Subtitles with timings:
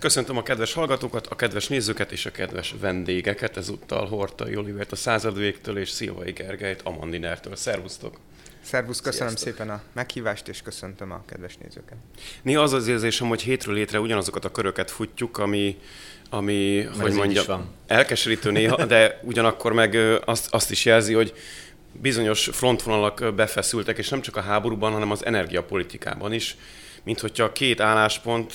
[0.00, 3.56] Köszöntöm a kedves hallgatókat, a kedves nézőket és a kedves vendégeket.
[3.56, 7.56] Ezúttal Horta Olivért a századvégtől és Szilvai Gergelyt Amandinertől.
[7.56, 8.16] Szervusztok!
[8.62, 9.52] Szervusz, köszönöm Sziasztok.
[9.52, 11.96] szépen a meghívást, és köszöntöm a kedves nézőket.
[12.42, 15.78] Néha az az érzésem, hogy hétről létre ugyanazokat a köröket futjuk, ami,
[16.30, 19.94] ami hogy mondjam, elkeserítő néha, de ugyanakkor meg
[20.24, 21.34] azt, azt is jelzi, hogy
[21.92, 26.56] bizonyos frontvonalak befeszültek, és nem csak a háborúban, hanem az energiapolitikában is,
[27.02, 28.54] mint a két álláspont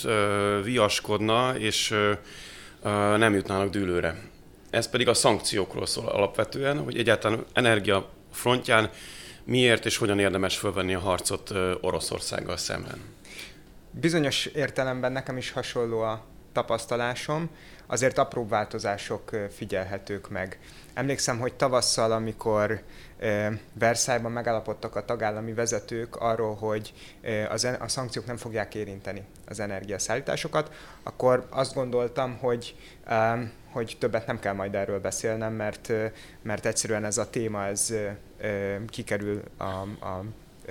[0.64, 1.96] viaskodna, és
[3.18, 4.16] nem jutnának dűlőre.
[4.70, 8.90] Ez pedig a szankciókról szól alapvetően, hogy egyáltalán energia frontján
[9.44, 13.02] miért és hogyan érdemes fölvenni a harcot Oroszországgal szemben.
[13.92, 17.50] Bizonyos értelemben nekem is hasonló a tapasztalásom,
[17.88, 20.60] azért apró változások figyelhetők meg.
[20.96, 22.82] Emlékszem, hogy tavasszal, amikor
[23.74, 26.94] Versailles-ban megállapodtak a tagállami vezetők arról, hogy
[27.80, 30.72] a szankciók nem fogják érinteni az energiaszállításokat,
[31.04, 32.76] akkor azt gondoltam, hogy
[33.72, 35.92] hogy többet nem kell majd erről beszélnem, mert,
[36.42, 37.94] mert egyszerűen ez a téma ez
[38.90, 39.64] kikerül a,
[40.06, 40.24] a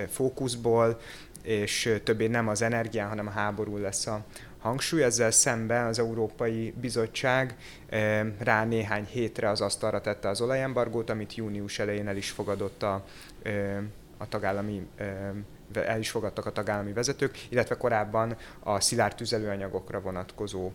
[0.09, 1.01] fókuszból,
[1.43, 4.25] és többé nem az energián, hanem a háború lesz a,
[4.65, 5.03] hangsúly.
[5.03, 7.57] Ezzel szemben az Európai Bizottság
[7.89, 12.83] eh, rá néhány hétre az asztalra tette az olajembargót, amit június elején el is fogadott
[12.83, 13.05] a,
[13.43, 13.77] eh,
[14.19, 15.31] a tagállami eh,
[15.73, 20.71] el is fogadtak a tagállami vezetők, illetve korábban a szilárd tüzelőanyagokra vonatkozó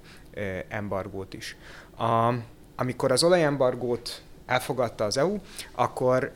[0.67, 1.57] embargót is.
[1.97, 2.33] A,
[2.75, 5.37] amikor az olajembargót elfogadta az EU,
[5.71, 6.31] akkor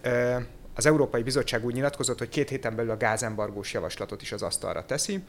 [0.75, 4.85] az Európai Bizottság úgy nyilatkozott, hogy két héten belül a gázembargós javaslatot is az asztalra
[4.85, 5.23] teszi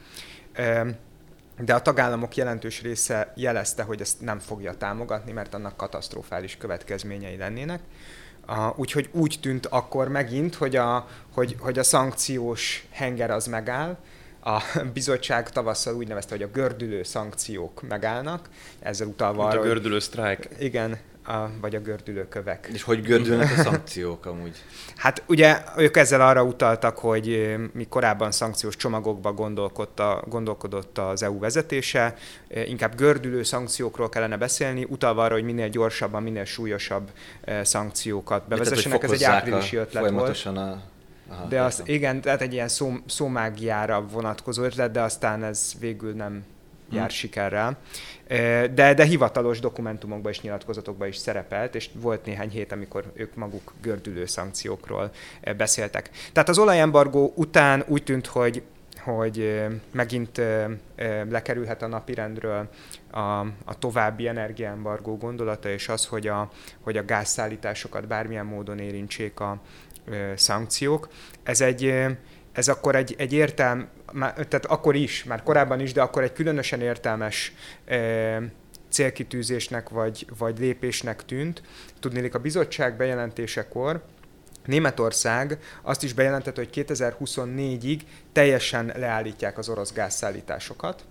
[1.58, 7.36] de a tagállamok jelentős része jelezte, hogy ezt nem fogja támogatni, mert annak katasztrofális következményei
[7.36, 7.80] lennének.
[8.48, 13.96] Uh, úgyhogy úgy tűnt akkor megint, hogy a, hogy, hogy a szankciós henger az megáll,
[14.44, 18.48] a bizottság tavasszal úgy nevezte, hogy a gördülő szankciók megállnak,
[18.80, 20.48] ezzel utalva arra, a gördülő sztrájk.
[20.58, 22.68] Igen, a, vagy a gördülőkövek.
[22.72, 24.62] És hogy gördülnek a szankciók amúgy?
[24.96, 29.32] Hát ugye ők ezzel arra utaltak, hogy mi korábban szankciós csomagokba
[30.28, 32.14] gondolkodott az EU vezetése,
[32.48, 37.10] inkább gördülő szankciókról kellene beszélni, utalva arra, hogy minél gyorsabban, minél súlyosabb
[37.62, 39.02] szankciókat bevezessenek.
[39.02, 40.46] Ez egy áprilisi ötlet volt.
[40.46, 40.82] A...
[41.28, 46.12] Aha, de az, igen, tehát egy ilyen szó, szómágiára vonatkozó ötlet, de aztán ez végül
[46.12, 46.44] nem
[46.94, 47.16] jár hmm.
[47.16, 47.78] sikerrel.
[48.74, 53.72] De, de hivatalos dokumentumokban és nyilatkozatokban is szerepelt, és volt néhány hét, amikor ők maguk
[53.82, 55.10] gördülő szankciókról
[55.56, 56.10] beszéltek.
[56.32, 58.62] Tehát az olajembargó után úgy tűnt, hogy
[59.04, 60.40] hogy megint
[61.28, 62.68] lekerülhet a napirendről
[63.10, 63.20] a,
[63.64, 66.50] a további energiaembargó gondolata, és az, hogy a,
[66.80, 69.60] hogy a gázszállításokat bármilyen módon érintsék a
[70.34, 71.08] szankciók.
[71.42, 72.04] Ez egy
[72.54, 73.88] ez akkor egy, egy értelm,
[74.34, 77.52] tehát akkor is, már korábban is, de akkor egy különösen értelmes
[77.84, 78.42] e,
[78.88, 81.62] célkitűzésnek vagy, vagy lépésnek tűnt.
[82.00, 84.02] Tudnélik a bizottság bejelentésekor
[84.66, 88.00] Németország azt is bejelentette, hogy 2024-ig
[88.32, 91.04] teljesen leállítják az orosz gázszállításokat,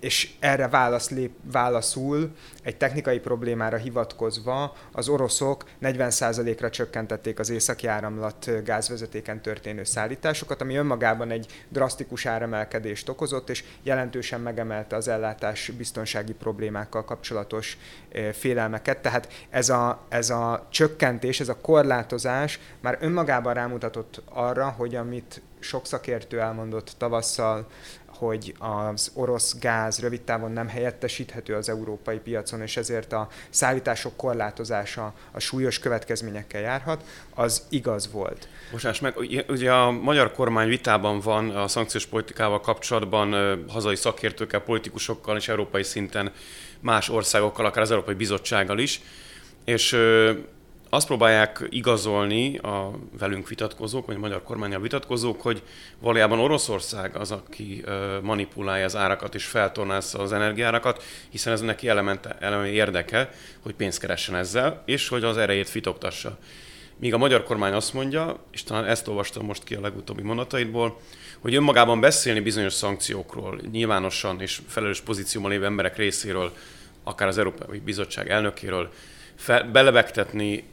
[0.00, 2.30] és erre válasz lép, válaszul
[2.62, 10.74] egy technikai problémára hivatkozva az oroszok 40%-ra csökkentették az északi áramlat gázvezetéken történő szállításokat, ami
[10.74, 17.78] önmagában egy drasztikus áremelkedést okozott, és jelentősen megemelte az ellátás biztonsági problémákkal kapcsolatos
[18.32, 18.98] félelmeket.
[18.98, 25.42] Tehát ez a, ez a csökkentés, ez a korlátozás már önmagában rámutatott arra, hogy amit
[25.60, 27.66] sok szakértő elmondott tavasszal
[28.20, 34.16] hogy az orosz gáz rövid távon nem helyettesíthető az európai piacon, és ezért a szállítások
[34.16, 37.04] korlátozása a súlyos következményekkel járhat,
[37.34, 38.48] az igaz volt.
[38.70, 39.16] Bocsáss meg,
[39.48, 45.82] ugye a magyar kormány vitában van a szankciós politikával kapcsolatban hazai szakértőkkel, politikusokkal és európai
[45.82, 46.32] szinten
[46.80, 49.00] más országokkal, akár az Európai Bizottsággal is,
[49.64, 49.96] és
[50.92, 55.62] azt próbálják igazolni a velünk vitatkozók, vagy a magyar kormányjal vitatkozók, hogy
[55.98, 57.84] valójában Oroszország az, aki
[58.22, 64.00] manipulálja az árakat és feltornázza az energiárakat, hiszen ez neki elemente, eleme érdeke, hogy pénzt
[64.00, 66.38] keressen ezzel, és hogy az erejét fitoktassa.
[66.96, 71.00] Míg a magyar kormány azt mondja, és talán ezt olvastam most ki a legutóbbi monataidból,
[71.38, 76.52] hogy önmagában beszélni bizonyos szankciókról, nyilvánosan és felelős pozícióban lévő emberek részéről,
[77.04, 78.90] akár az Európai Bizottság elnökéről,
[79.36, 80.64] fel, belebegtetni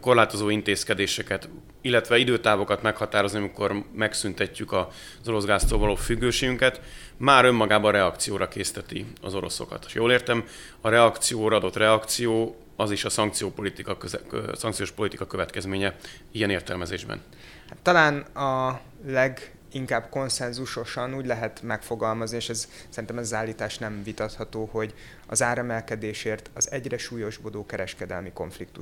[0.00, 1.48] korlátozó intézkedéseket,
[1.80, 6.80] illetve időtávokat meghatározni, amikor megszüntetjük az orosz gáztól való függőségünket,
[7.16, 9.84] már önmagában reakcióra készteti az oroszokat.
[9.86, 10.44] És jól értem,
[10.80, 14.20] a reakcióra adott reakció az is a szankciópolitika köze,
[14.54, 15.96] szankciós politika következménye
[16.32, 17.20] ilyen értelmezésben.
[17.82, 24.02] Talán a leg inkább konszenzusosan úgy lehet megfogalmazni, és ez szerintem ez az állítás nem
[24.02, 24.94] vitatható, hogy
[25.26, 28.32] az áremelkedésért az egyre súlyosbodó kereskedelmi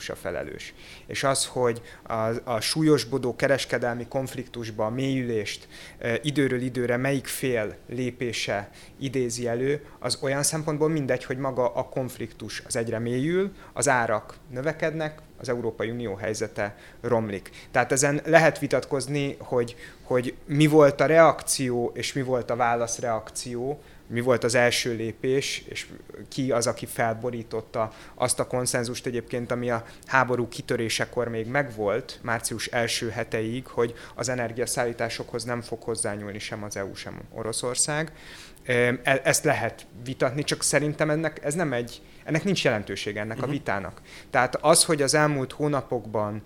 [0.08, 0.74] a felelős.
[1.06, 2.14] És az, hogy a,
[2.44, 5.68] a súlyosbodó kereskedelmi konfliktusba a mélyülést
[5.98, 11.88] e, időről időre melyik fél lépése idézi elő, az olyan szempontból mindegy, hogy maga a
[11.88, 17.50] konfliktus az egyre mélyül, az árak növekednek, az Európai Unió helyzete romlik.
[17.70, 23.80] Tehát ezen lehet vitatkozni, hogy, hogy mi volt a reakció, és mi volt a válaszreakció,
[24.06, 25.86] mi volt az első lépés, és
[26.28, 32.66] ki az, aki felborította azt a konszenzust egyébként, ami a háború kitörésekor még megvolt, március
[32.66, 38.12] első heteig, hogy az energiaszállításokhoz nem fog hozzányúlni sem az EU, sem Oroszország.
[38.64, 43.44] E, ezt lehet vitatni, csak szerintem ennek ez nem egy, ennek nincs jelentősége ennek uh-huh.
[43.44, 43.58] a mhm.
[43.58, 44.00] vitának.
[44.30, 46.42] Tehát az, hogy az elmúlt hónapokban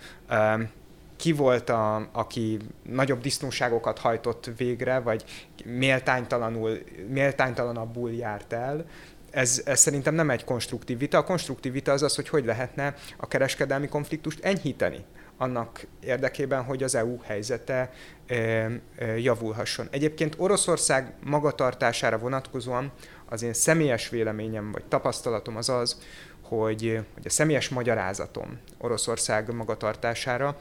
[1.18, 5.24] ki volt, a, aki nagyobb disznóságokat hajtott végre, vagy
[5.64, 6.78] méltánytalanul,
[7.08, 8.84] méltánytalanabbul járt el,
[9.30, 11.18] ez, ez szerintem nem egy konstruktív vita.
[11.18, 15.04] A konstruktív vita az az, hogy hogy lehetne a kereskedelmi konfliktust enyhíteni
[15.36, 17.90] annak érdekében, hogy az EU helyzete
[18.26, 18.70] e, e,
[19.18, 19.88] javulhasson.
[19.90, 22.92] Egyébként Oroszország magatartására vonatkozóan
[23.28, 25.98] az én személyes véleményem vagy tapasztalatom az az,
[26.42, 30.56] hogy, hogy a személyes magyarázatom Oroszország magatartására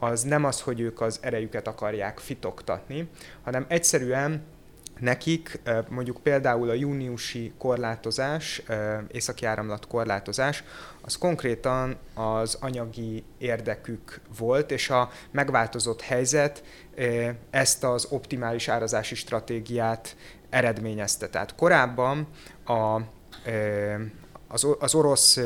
[0.00, 3.08] az nem az, hogy ők az erejüket akarják fitoktatni,
[3.42, 4.42] hanem egyszerűen
[5.00, 8.62] nekik mondjuk például a júniusi korlátozás,
[9.08, 10.64] északi áramlat korlátozás,
[11.00, 16.62] az konkrétan az anyagi érdekük volt, és a megváltozott helyzet
[17.50, 20.16] ezt az optimális árazási stratégiát
[20.50, 21.28] eredményezte.
[21.28, 22.28] Tehát korábban
[22.64, 23.00] a,
[24.52, 25.40] az, az orosz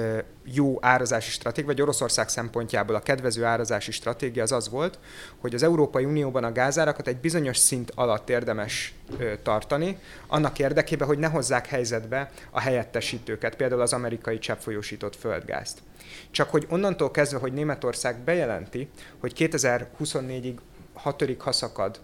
[0.45, 4.99] jó árazási stratégia, vagy Oroszország szempontjából a kedvező árazási stratégia az az volt,
[5.39, 8.95] hogy az Európai Unióban a gázárakat egy bizonyos szint alatt érdemes
[9.43, 15.79] tartani, annak érdekében, hogy ne hozzák helyzetbe a helyettesítőket, például az amerikai cseppfolyósított földgázt.
[16.31, 18.89] Csak hogy onnantól kezdve, hogy Németország bejelenti,
[19.21, 20.55] hogy 2024-ig
[20.95, 22.01] hatodik haszakad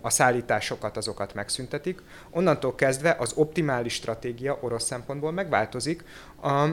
[0.00, 2.02] a szállításokat, azokat megszüntetik.
[2.30, 6.04] Onnantól kezdve az optimális stratégia orosz szempontból megváltozik,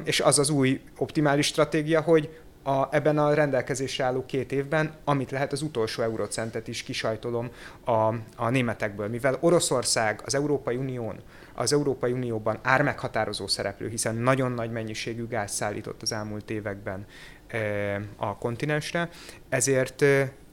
[0.03, 5.31] és az az új optimális stratégia, hogy a, ebben a rendelkezésre álló két évben, amit
[5.31, 7.49] lehet az utolsó eurocentet is kisajtolom
[7.85, 7.91] a,
[8.35, 9.07] a németekből.
[9.07, 11.19] Mivel Oroszország az Európai Unión,
[11.53, 17.05] az Európai Unióban ármeghatározó szereplő, hiszen nagyon nagy mennyiségű gáz szállított az elmúlt években
[18.15, 19.09] a kontinensre,
[19.49, 20.05] ezért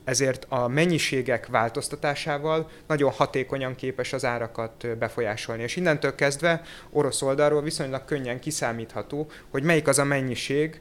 [0.09, 5.63] ezért a mennyiségek változtatásával nagyon hatékonyan képes az árakat befolyásolni.
[5.63, 10.81] És innentől kezdve orosz oldalról viszonylag könnyen kiszámítható, hogy melyik az a mennyiség,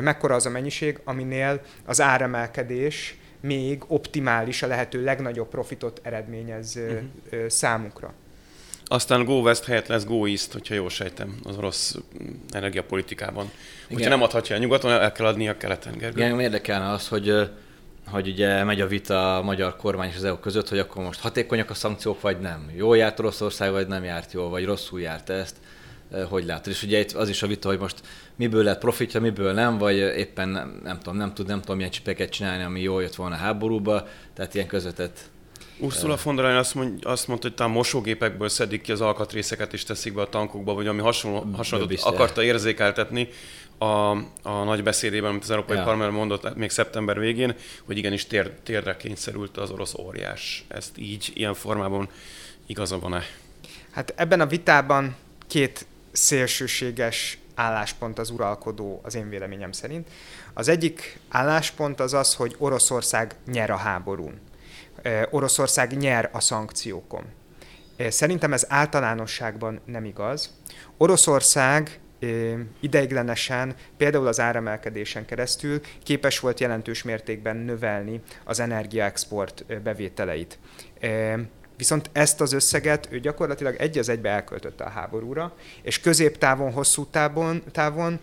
[0.00, 7.46] mekkora az a mennyiség, aminél az áremelkedés még optimális, a lehető legnagyobb profitot eredményez uh-huh.
[7.48, 8.12] számukra.
[8.84, 11.96] Aztán Go West helyett lesz Go East, hogyha jól sejtem, az orosz
[12.50, 13.44] energiapolitikában.
[13.44, 13.96] Igen.
[13.96, 15.98] Hogyha nem adhatja a nyugaton, el kell adni a keleten.
[15.98, 16.24] Gergő.
[16.24, 17.50] Igen, érdekelne az, hogy
[18.06, 21.20] hogy ugye megy a vita a magyar kormány és az EU között, hogy akkor most
[21.20, 22.70] hatékonyak a szankciók, vagy nem.
[22.76, 25.56] Jól járt Oroszország, vagy nem járt jól, vagy rosszul járt ezt.
[26.28, 26.72] Hogy látod?
[26.72, 28.00] És ugye itt az is a vita, hogy most
[28.36, 31.90] miből lett profitja, miből nem, vagy éppen nem, nem tudom, nem tud, nem tudom milyen
[31.90, 35.18] csipeket csinálni, ami jól jött volna a háborúba, tehát ilyen közvetett
[35.78, 39.72] Ursula von der Leyen azt, mond, azt mondta, hogy talán mosógépekből szedik ki az alkatrészeket
[39.72, 43.28] és teszik be a tankokba, vagy ami hasonló, hasonlót akarta érzékeltetni
[43.78, 44.10] a,
[44.42, 45.82] a nagy beszédében, amit az Európai ja.
[45.82, 47.54] Parlament mondott még szeptember végén,
[47.84, 50.64] hogy igenis tér, térre kényszerült az orosz óriás.
[50.68, 52.08] Ezt így, ilyen formában
[52.66, 53.22] igaza van-e?
[53.90, 55.16] Hát ebben a vitában
[55.46, 60.08] két szélsőséges álláspont az uralkodó az én véleményem szerint.
[60.54, 64.40] Az egyik álláspont az az, hogy Oroszország nyer a háborún.
[65.30, 67.24] Oroszország nyer a szankciókon.
[68.08, 70.54] Szerintem ez általánosságban nem igaz.
[70.96, 72.00] Oroszország
[72.80, 80.58] ideiglenesen, például az áremelkedésen keresztül képes volt jelentős mértékben növelni az energiaexport bevételeit.
[81.76, 87.06] Viszont ezt az összeget ő gyakorlatilag egy az egybe elköltötte a háborúra, és középtávon, hosszú
[87.06, 88.18] távon, távon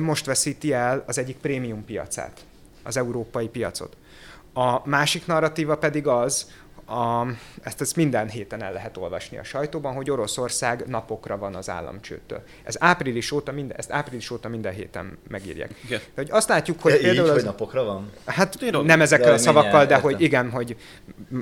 [0.00, 2.40] most veszíti el az egyik prémium piacát,
[2.82, 3.96] az európai piacot.
[4.52, 6.50] A másik narratíva pedig az,
[6.88, 7.26] a,
[7.62, 12.42] ezt, ezt minden héten el lehet olvasni a sajtóban, hogy Oroszország napokra van az államcsőtől.
[12.64, 15.70] Ez április óta minden, ezt április óta minden héten megírják.
[15.84, 15.98] Igen.
[15.98, 17.24] De, hogy azt látjuk, hogy de például...
[17.24, 18.10] Így, az, hogy napokra van?
[18.24, 20.76] Hát Tudom, nem ezekkel a szavakkal, de hogy igen, hogy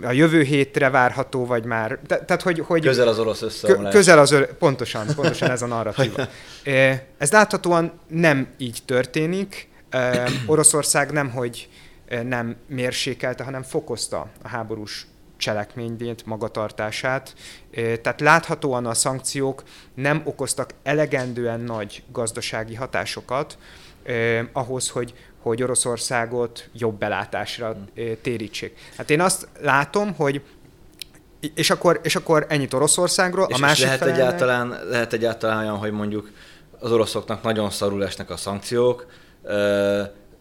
[0.02, 1.98] a jövő hétre várható, vagy már...
[2.06, 3.94] De, tehát, hogy, hogy közel az orosz összeomlás.
[3.94, 6.26] Közel az, pontosan, pontosan ez a narratíva.
[7.18, 9.68] ez láthatóan nem így történik.
[10.46, 11.68] Oroszország nem, hogy
[12.22, 17.34] nem mérsékelte, hanem fokozta a háborús cselekményét, magatartását.
[17.72, 19.62] Tehát láthatóan a szankciók
[19.94, 23.58] nem okoztak elegendően nagy gazdasági hatásokat
[24.02, 28.78] eh, ahhoz, hogy, hogy Oroszországot jobb belátásra eh, térítsék.
[28.96, 30.42] Hát én azt látom, hogy
[31.54, 33.46] és akkor, és akkor ennyit Oroszországról.
[33.48, 34.22] És, a másik lehet, felelnek...
[34.22, 36.30] egyáltalán, lehet egyáltalán olyan, hogy mondjuk
[36.78, 39.06] az oroszoknak nagyon szarul esnek a szankciók,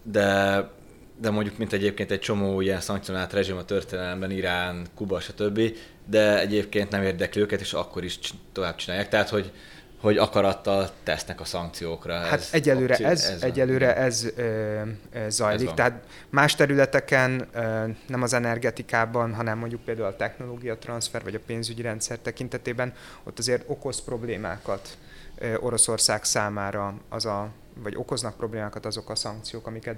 [0.03, 0.69] de,
[1.17, 5.61] de mondjuk, mint egyébként egy csomó ilyen szankcionált rezsim a történelemben, Irán, Kuba, stb.,
[6.05, 8.19] de egyébként nem érdekli őket, és akkor is
[8.51, 9.09] tovább csinálják.
[9.09, 9.51] Tehát, hogy,
[9.99, 12.13] hogy akarattal tesznek a szankciókra.
[12.13, 14.81] Hát ez egyelőre opció, ez, ez egyelőre ez ö,
[15.13, 15.67] ö, zajlik.
[15.67, 21.35] Ez Tehát más területeken, ö, nem az energetikában, hanem mondjuk például a technológia transfer vagy
[21.35, 22.93] a pénzügyi rendszer tekintetében,
[23.23, 24.97] ott azért okoz problémákat
[25.37, 27.49] ö, Oroszország számára az a
[27.83, 29.95] vagy okoznak problémákat azok a szankciók, amiket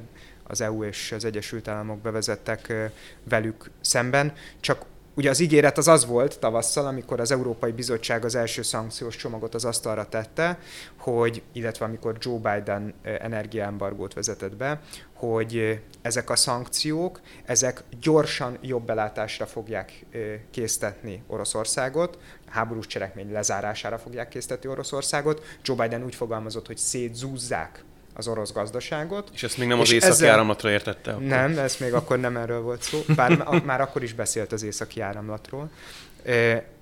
[0.48, 2.92] az EU és az Egyesült Államok bevezettek
[3.24, 4.86] velük szemben, csak
[5.18, 9.54] Ugye az ígéret az az volt tavasszal, amikor az Európai Bizottság az első szankciós csomagot
[9.54, 10.60] az asztalra tette,
[10.98, 14.82] hogy, illetve amikor Joe Biden energiaembargót vezetett be,
[15.14, 20.06] hogy ezek a szankciók, ezek gyorsan jobb belátásra fogják
[20.52, 25.44] késztetni Oroszországot, háborús cselekmény lezárására fogják késztetni Oroszországot.
[25.64, 27.84] Joe Biden úgy fogalmazott, hogy szétzúzzák
[28.18, 29.30] az orosz gazdaságot.
[29.34, 30.32] És ezt még nem az északi ezzel...
[30.32, 31.12] áramlatra értette?
[31.12, 31.24] Akkor.
[31.24, 35.02] Nem, ez még akkor nem erről volt szó, bár már akkor is beszélt az északi
[35.02, 35.70] áramlatról.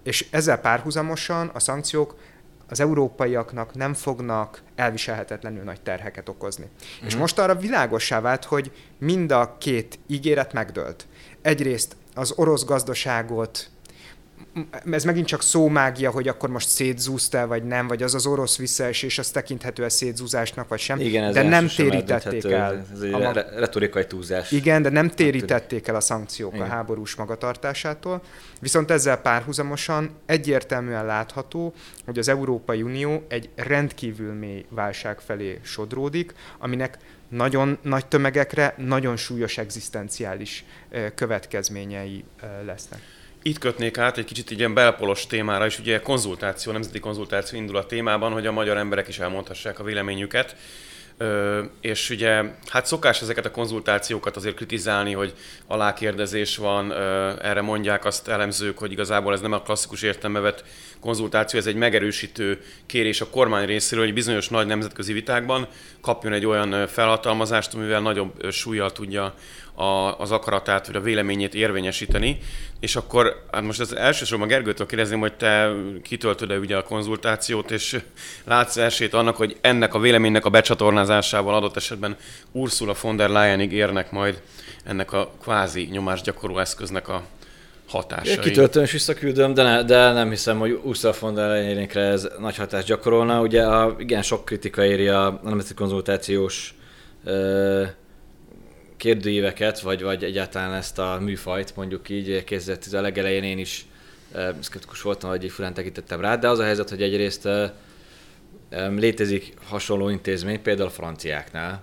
[0.04, 2.16] És ezzel párhuzamosan a szankciók
[2.70, 6.66] az európaiaknak nem fognak elviselhetetlenül nagy terheket okozni.
[6.66, 7.06] Mm.
[7.06, 7.22] És mhm.
[7.22, 11.06] most arra világossá vált, hogy mind a két ígéret megdőlt.
[11.42, 13.70] Egyrészt az orosz gazdaságot
[14.92, 19.18] ez megint csak szómágia, hogy akkor most szétzúzta, vagy nem, vagy az az orosz visszaesés,
[19.18, 21.00] az tekinthető a szétzúzásnak, vagy sem.
[21.00, 22.86] Igen, de nem térítették el.
[22.94, 24.52] Ez egy a retorikai túlzás.
[24.52, 26.66] Igen, de nem térítették el a szankciók Igen.
[26.66, 28.22] a háborús magatartásától.
[28.62, 31.74] Viszont ezzel párhuzamosan egyértelműen látható,
[32.06, 39.18] hogy az Európai Unió egy rendkívül mély válság felé sodródik, aminek nagyon nagy tömegekre nagyon
[39.18, 40.66] súlyos egzisztenciális
[41.16, 42.24] következményei
[42.66, 43.00] lesznek.
[43.48, 47.86] Itt kötnék át egy kicsit ilyen belpolos témára, és ugye konzultáció, nemzeti konzultáció indul a
[47.86, 50.56] témában, hogy a magyar emberek is elmondhassák a véleményüket.
[51.18, 55.34] Ö, és ugye, hát szokás ezeket a konzultációkat azért kritizálni, hogy
[55.68, 60.64] alákérdezés van, ö, erre mondják azt elemzők, hogy igazából ez nem a klasszikus értelme vett
[61.00, 65.68] konzultáció, ez egy megerősítő kérés a kormány részéről, hogy bizonyos nagy nemzetközi vitákban
[66.02, 69.34] kapjon egy olyan felhatalmazást, amivel nagyobb súlyjal tudja
[69.76, 72.40] a, az akaratát, vagy a véleményét érvényesíteni,
[72.80, 75.72] és akkor hát most az elsősorban Gergőtől kérdezném, hogy te
[76.04, 78.00] kitöltöd-e ugye a konzultációt, és
[78.44, 82.16] látsz esélyt annak, hogy ennek a véleménynek a becsatornázásával adott esetben
[82.52, 84.42] Ursula von der Leyenig érnek majd
[84.84, 87.24] ennek a kvázi nyomásgyakorló eszköznek a
[87.88, 88.40] hatásai.
[88.40, 92.56] Kitöltöm és visszaküldöm, de, ne, de nem hiszem, hogy Ursula von der Leyenikre ez nagy
[92.56, 93.42] hatást gyakorolna.
[93.42, 96.76] Ugye a, igen, sok kritika éri a nemzeti konzultációs
[99.06, 103.86] kérdőíveket, vagy, vagy egyáltalán ezt a műfajt, mondjuk így 2010 a legelején én is
[104.60, 107.48] szkeptikus voltam, hogy egy furán tekintettem rá, de az a helyzet, hogy egyrészt
[108.96, 111.82] létezik hasonló intézmény, például a franciáknál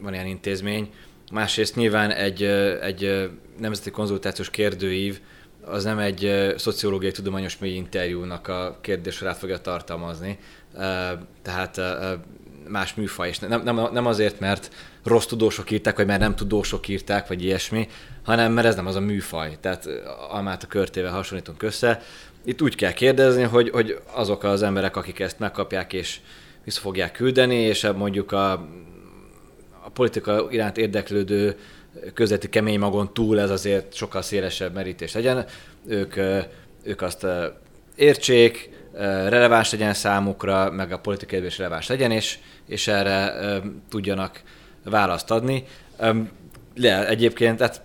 [0.00, 0.92] van ilyen intézmény,
[1.32, 2.42] másrészt nyilván egy,
[2.82, 5.20] egy nemzeti konzultációs kérdőív
[5.64, 10.38] az nem egy szociológiai tudományos mély interjúnak a kérdésorát fogja tartalmazni,
[11.42, 11.80] tehát
[12.68, 14.70] más műfaj, és nem, nem, nem azért, mert
[15.08, 17.88] rossz tudósok írták, vagy mert nem tudósok írták, vagy ilyesmi,
[18.24, 19.56] hanem mert ez nem az a műfaj.
[19.60, 19.88] Tehát
[20.30, 22.02] amát a körtével hasonlítunk össze.
[22.44, 26.20] Itt úgy kell kérdezni, hogy, hogy azok az emberek, akik ezt megkapják és
[26.64, 28.52] vissza fogják küldeni, és mondjuk a,
[29.84, 31.56] a politika iránt érdeklődő
[32.14, 35.46] közveti kemény magon túl ez azért sokkal szélesebb merítés legyen.
[35.86, 36.16] Ők,
[36.82, 37.26] ők azt
[37.96, 38.70] értsék,
[39.28, 43.32] releváns legyen számukra, meg a politikai is releváns legyen, és, és erre
[43.88, 44.42] tudjanak
[44.84, 45.64] választ adni.
[46.74, 47.80] Le, egyébként, tehát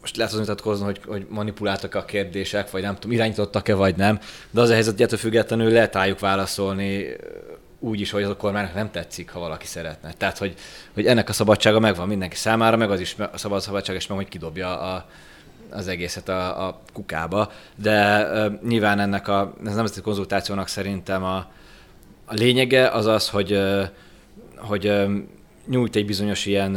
[0.00, 4.18] most lehet az mutatkozni, hogy, hogy manipuláltak a kérdések, vagy nem tudom, irányítottak-e, vagy nem,
[4.50, 7.16] de az a helyzet, hogy ettől függetlenül lehet rájuk válaszolni
[7.80, 10.12] úgy is, hogy az a kormánynak nem tetszik, ha valaki szeretne.
[10.12, 10.54] Tehát, hogy,
[10.94, 14.16] hogy ennek a szabadsága megvan mindenki számára, meg az is a szabad szabadság is meg,
[14.16, 15.06] hogy kidobja a,
[15.70, 17.52] az egészet a, a kukába.
[17.76, 21.36] De uh, nyilván ennek a, ez nemzeti konzultációnak szerintem a,
[22.24, 23.82] a lényege az az, hogy, uh,
[24.56, 25.28] hogy um,
[25.68, 26.76] nyújt egy bizonyos ilyen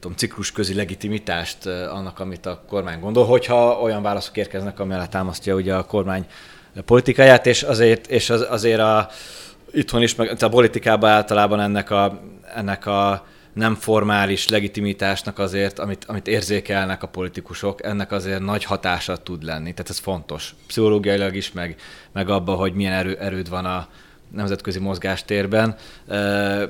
[0.00, 5.10] tudom, ciklus közi legitimitást uh, annak, amit a kormány gondol, hogyha olyan válaszok érkeznek, amellett
[5.10, 6.26] támasztja ugye a kormány
[6.84, 9.08] politikáját, és azért, és az, azért a,
[9.72, 12.20] itthon is, meg a politikában általában ennek a,
[12.54, 19.16] ennek a nem formális legitimitásnak azért, amit, amit érzékelnek a politikusok, ennek azért nagy hatása
[19.16, 19.72] tud lenni.
[19.72, 20.54] Tehát ez fontos.
[20.66, 21.76] Pszichológiailag is, meg,
[22.12, 23.88] meg abba, hogy milyen erő, erőd van a,
[24.34, 25.76] nemzetközi mozgástérben,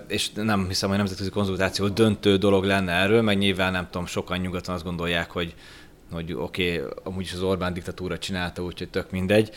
[0.08, 4.38] és nem hiszem, hogy nemzetközi konzultáció döntő dolog lenne erről, meg nyilván nem tudom, sokan
[4.38, 5.54] nyugaton azt gondolják, hogy,
[6.12, 9.50] hogy oké, okay, amúgy is az Orbán diktatúra csinálta, úgyhogy tök mindegy.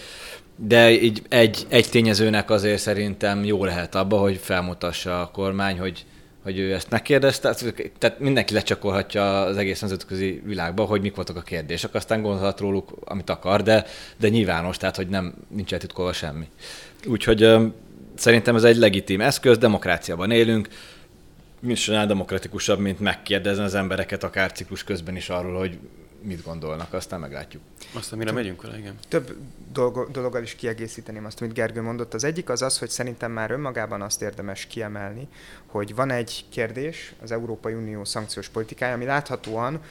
[0.56, 6.06] De így egy, egy tényezőnek azért szerintem jó lehet abba, hogy felmutassa a kormány, hogy,
[6.44, 7.56] hogy ő ezt megkérdezte,
[7.98, 12.92] tehát mindenki lecsakolhatja az egész nemzetközi világba, hogy mik voltak a kérdések, aztán gondolhat róluk,
[13.04, 13.86] amit akar, de,
[14.18, 16.48] de nyilvános, tehát hogy nem nincs eltitkolva semmi.
[17.06, 17.44] Úgyhogy
[18.20, 20.68] szerintem ez egy legitim eszköz, demokráciában élünk,
[21.60, 25.80] mi sem demokratikusabb, mint megkérdezni az embereket akár ciklus közben is arról, hogy
[26.22, 27.62] mit gondolnak, aztán meglátjuk.
[27.94, 28.96] Aztán mire megyünk vele, igen.
[29.08, 29.36] Több
[29.72, 32.14] dolgo, dologgal is kiegészíteném azt, amit Gergő mondott.
[32.14, 35.28] Az egyik az az, hogy szerintem már önmagában azt érdemes kiemelni,
[35.66, 39.82] hogy van egy kérdés, az Európai Unió szankciós politikája, ami láthatóan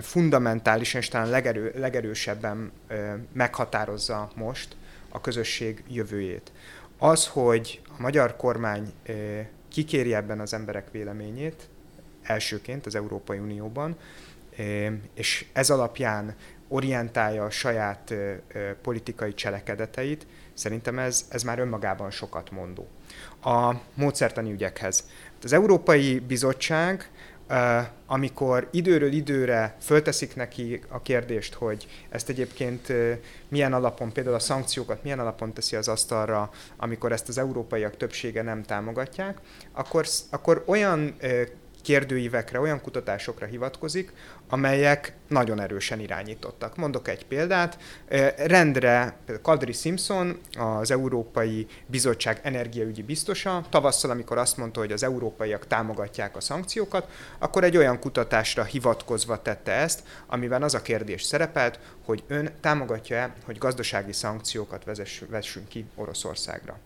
[0.00, 2.72] fundamentálisan és talán legerő, legerősebben
[3.32, 4.76] meghatározza most
[5.08, 6.52] a közösség jövőjét.
[7.02, 8.92] Az, hogy a magyar kormány
[9.68, 11.68] kikéri ebben az emberek véleményét,
[12.22, 13.96] elsőként az Európai Unióban,
[15.14, 16.36] és ez alapján
[16.68, 18.14] orientálja a saját
[18.82, 22.88] politikai cselekedeteit, szerintem ez, ez már önmagában sokat mondó.
[23.42, 25.04] A módszertani ügyekhez.
[25.42, 27.10] Az Európai Bizottság
[28.06, 32.92] amikor időről időre fölteszik neki a kérdést, hogy ezt egyébként
[33.48, 38.42] milyen alapon, például a szankciókat milyen alapon teszi az asztalra, amikor ezt az európaiak többsége
[38.42, 39.38] nem támogatják,
[39.72, 41.16] akkor, akkor olyan
[41.82, 44.12] kérdőívekre, olyan kutatásokra hivatkozik,
[44.48, 46.76] amelyek nagyon erősen irányítottak.
[46.76, 47.78] Mondok egy példát.
[48.36, 55.66] Rendre Kadri Simpson, az Európai Bizottság energiaügyi biztosa, tavasszal, amikor azt mondta, hogy az európaiak
[55.66, 57.08] támogatják a szankciókat,
[57.38, 63.34] akkor egy olyan kutatásra hivatkozva tette ezt, amiben az a kérdés szerepelt, hogy ön támogatja-e,
[63.44, 64.84] hogy gazdasági szankciókat
[65.28, 66.78] vessünk ki Oroszországra.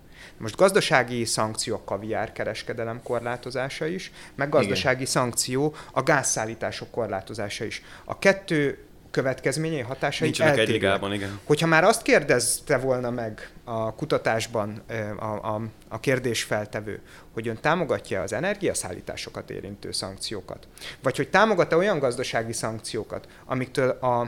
[0.45, 5.13] Most gazdasági szankció a kaviár kereskedelem korlátozása is, meg gazdasági Igen.
[5.13, 7.83] szankció a gázszállítások korlátozása is.
[8.05, 8.79] A kettő
[9.15, 11.41] következményei, hatásai Nincsenek egy ligában, igen.
[11.45, 14.83] Hogyha már azt kérdezte volna meg a kutatásban
[15.19, 17.01] a, a, a kérdésfeltevő,
[17.33, 20.69] hogy ön támogatja az energiaszállításokat érintő szankciókat,
[21.03, 24.21] vagy hogy támogat-e olyan gazdasági szankciókat, amiktől a,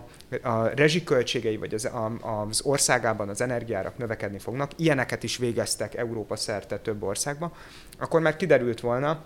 [0.42, 2.12] a rezsiköltségei vagy az, a,
[2.48, 7.52] az országában az energiárak növekedni fognak, ilyeneket is végeztek Európa szerte több országban,
[7.98, 9.24] akkor már kiderült volna,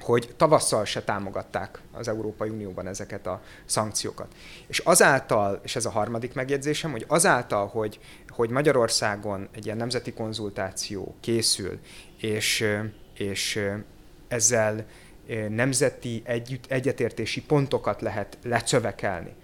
[0.00, 4.34] hogy tavasszal se támogatták az Európai Unióban ezeket a szankciókat.
[4.66, 10.12] És azáltal, és ez a harmadik megjegyzésem, hogy azáltal, hogy, hogy Magyarországon egy ilyen nemzeti
[10.12, 11.80] konzultáció készül,
[12.18, 12.66] és,
[13.14, 13.60] és
[14.28, 14.86] ezzel
[15.48, 19.34] nemzeti együtt, egyetértési pontokat lehet lecövekelni,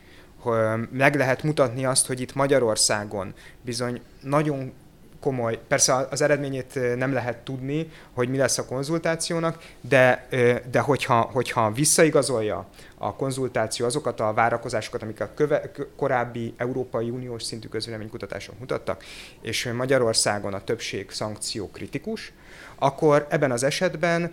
[0.90, 4.72] meg lehet mutatni azt, hogy itt Magyarországon bizony nagyon
[5.20, 10.26] komoly, persze az eredményét nem lehet tudni, hogy mi lesz a konzultációnak, de,
[10.70, 12.66] de hogyha, hogyha visszaigazolja
[12.98, 19.04] a konzultáció azokat a várakozásokat, amik a köve, korábbi Európai Uniós szintű közvéleménykutatások mutattak,
[19.40, 22.33] és Magyarországon a többség szankció kritikus,
[22.78, 24.33] akkor ebben az esetben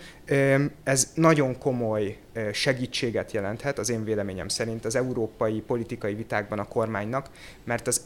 [0.83, 2.17] ez nagyon komoly
[2.51, 7.29] segítséget jelenthet, az én véleményem szerint az európai politikai vitákban a kormánynak,
[7.63, 8.01] mert az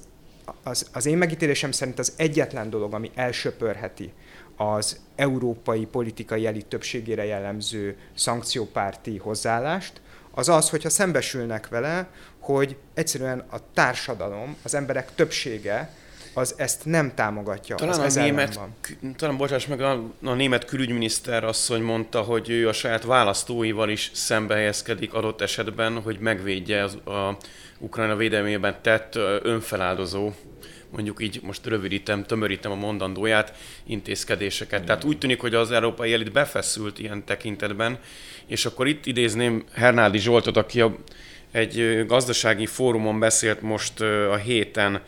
[0.64, 4.14] az, az én megítélésem szerint az egyetlen dolog, ami elsöpörheti
[4.56, 10.02] az európai politikai elit többségére jellemző szankciópárti hozzáállást,
[10.32, 12.08] az az, hogyha szembesülnek vele,
[12.40, 15.96] hogy egyszerűen a társadalom, az emberek többsége
[16.34, 17.76] az ezt nem támogatja.
[17.76, 18.60] Talán az a német,
[19.16, 24.12] talán bocsáss meg, a, a német külügyminiszter asszony mondta, hogy ő a saját választóival is
[24.14, 27.38] szembe helyezkedik adott esetben, hogy megvédje az, a
[27.78, 30.32] Ukrajna védelmében tett önfeláldozó
[30.92, 34.84] mondjuk így most rövidítem, tömörítem a mondandóját, intézkedéseket.
[34.84, 38.00] Tehát úgy tűnik, hogy az európai elit befeszült ilyen tekintetben,
[38.46, 40.96] és akkor itt idézném Hernádi Zsoltot, aki a,
[41.52, 45.02] egy gazdasági fórumon beszélt most a héten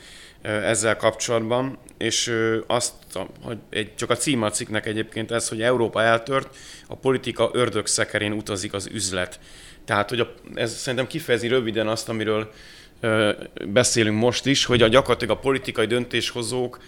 [0.43, 2.34] ezzel kapcsolatban, és
[2.67, 2.93] azt,
[3.41, 6.56] hogy egy, csak a címe a cikknek egyébként ez, hogy Európa eltört,
[6.88, 9.39] a politika ördög szekerén utazik az üzlet.
[9.86, 12.51] Tehát, hogy a, ez szerintem kifejezi röviden azt, amiről
[13.67, 16.79] beszélünk most is, hogy a gyakorlatilag a politikai döntéshozók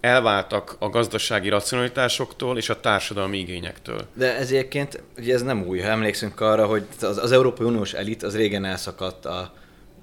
[0.00, 4.06] elváltak a gazdasági racionalitásoktól és a társadalmi igényektől.
[4.14, 7.92] De ez egyébként, ugye ez nem új, ha emlékszünk arra, hogy az, az Európai Uniós
[7.92, 9.52] elit az régen elszakadt a,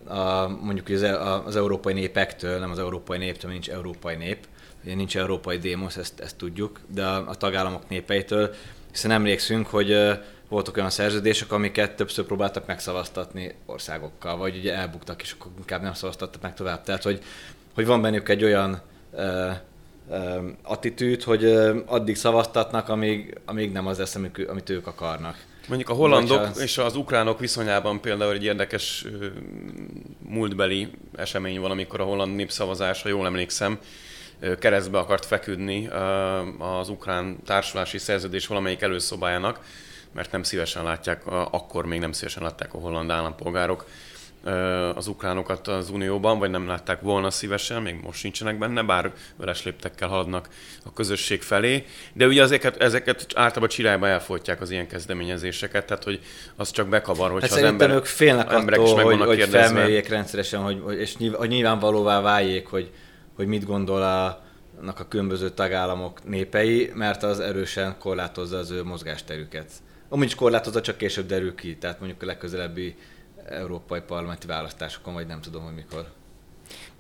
[0.08, 4.48] a, mondjuk az, e, az európai népektől, nem az európai néptől, nincs európai nép,
[4.84, 8.54] ugye nincs európai démosz, ezt, ezt tudjuk, de a, a tagállamok népeitől,
[8.92, 9.98] hiszen emlékszünk, hogy
[10.50, 15.94] voltak olyan szerződések, amiket többször próbáltak megszavaztatni országokkal, vagy ugye elbuktak, és akkor inkább nem
[15.94, 16.84] szavaztattak meg tovább.
[16.84, 17.22] Tehát, hogy,
[17.74, 19.52] hogy van bennük egy olyan uh,
[20.08, 25.46] uh, attitűd, hogy uh, addig szavaztatnak, amíg, amíg nem az lesz, amit, amit ők akarnak.
[25.68, 26.60] Mondjuk a hollandok az...
[26.60, 29.06] és az ukránok viszonyában például egy érdekes
[30.30, 33.80] múltbeli esemény van, amikor a holland népszavazás, ha jól emlékszem,
[34.60, 35.88] keresztbe akart feküdni
[36.58, 39.60] az ukrán társulási szerződés valamelyik előszobájának,
[40.14, 43.86] mert nem szívesen látják, akkor még nem szívesen látták a holland állampolgárok
[44.96, 49.64] az ukránokat az Unióban, vagy nem látták volna szívesen, még most nincsenek benne, bár veres
[49.64, 50.50] léptekkel haladnak
[50.86, 51.86] a közösség felé.
[52.14, 56.20] De ugye ezeket, ezeket általában csirályba elfolytják az ilyen kezdeményezéseket, tehát hogy
[56.56, 59.50] az csak bekavar, hogy hát az ember, ők félnek emberek attól, is meg hogy, hogy
[59.50, 62.92] felmérjék rendszeresen, hogy, és hogy nyilvánvalóvá váljék, hogy,
[63.36, 64.26] hogy mit gondol a,
[64.86, 69.72] a különböző tagállamok népei, mert az erősen korlátozza az ő mozgásterüket.
[70.10, 72.96] Amúgy is korlátozza, csak később derül ki, tehát mondjuk a legközelebbi
[73.50, 76.12] európai parlamenti választásokon, vagy nem tudom, hogy mikor.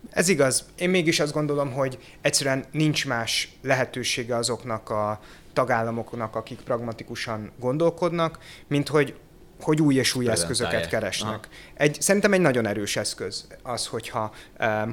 [0.10, 0.66] Ez igaz.
[0.78, 5.20] Én mégis azt gondolom, hogy egyszerűen nincs más lehetősége azoknak a
[5.54, 9.16] tagállamoknak, akik pragmatikusan gondolkodnak, mint hogy
[9.65, 11.47] hogy új és új eszközöket keresnek.
[11.73, 14.34] Egy, szerintem egy nagyon erős eszköz az, hogyha,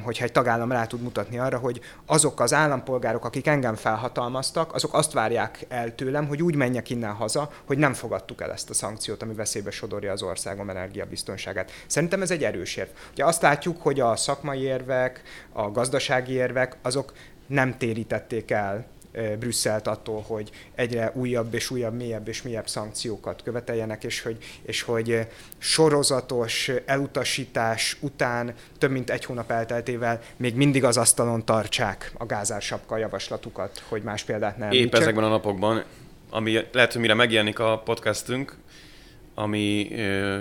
[0.03, 4.95] hogyha egy tagállam rá tud mutatni arra, hogy azok az állampolgárok, akik engem felhatalmaztak, azok
[4.95, 8.75] azt várják el tőlem, hogy úgy menjek innen haza, hogy nem fogadtuk el ezt a
[8.75, 11.71] szankciót, ami veszélybe sodorja az országom energiabiztonságát.
[11.87, 12.89] Szerintem ez egy erős érv.
[13.13, 17.13] Ugye azt látjuk, hogy a szakmai érvek, a gazdasági érvek, azok
[17.47, 18.87] nem térítették el
[19.39, 24.83] Brüsszelt attól, hogy egyre újabb és újabb, mélyebb és mélyebb szankciókat követeljenek, és hogy, és
[24.83, 25.27] hogy
[25.59, 32.97] sorozatos elutasítás után több mint egy hónap elteltével még mindig az asztalon tartsák a gázársapka
[32.97, 35.85] javaslatukat, hogy más példát nem Épp ezekben a napokban,
[36.31, 38.57] ami lehet, hogy mire megjelenik a podcastünk,
[39.35, 40.41] ami eh,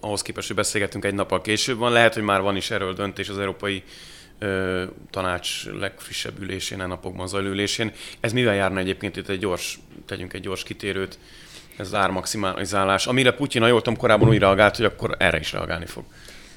[0.00, 3.28] ahhoz képest, hogy beszélgetünk egy nappal később van, lehet, hogy már van is erről döntés
[3.28, 3.82] az Európai
[5.10, 7.92] tanács legfrissebb ülésén, a napokban zajló ülésén.
[8.20, 11.18] Ez mivel járna egyébként itt egy gyors, tegyünk egy gyors kitérőt,
[11.76, 15.52] ez az ármaximalizálás, amire Putyin, ha jól tudom, korábban úgy reagált, hogy akkor erre is
[15.52, 16.04] reagálni fog.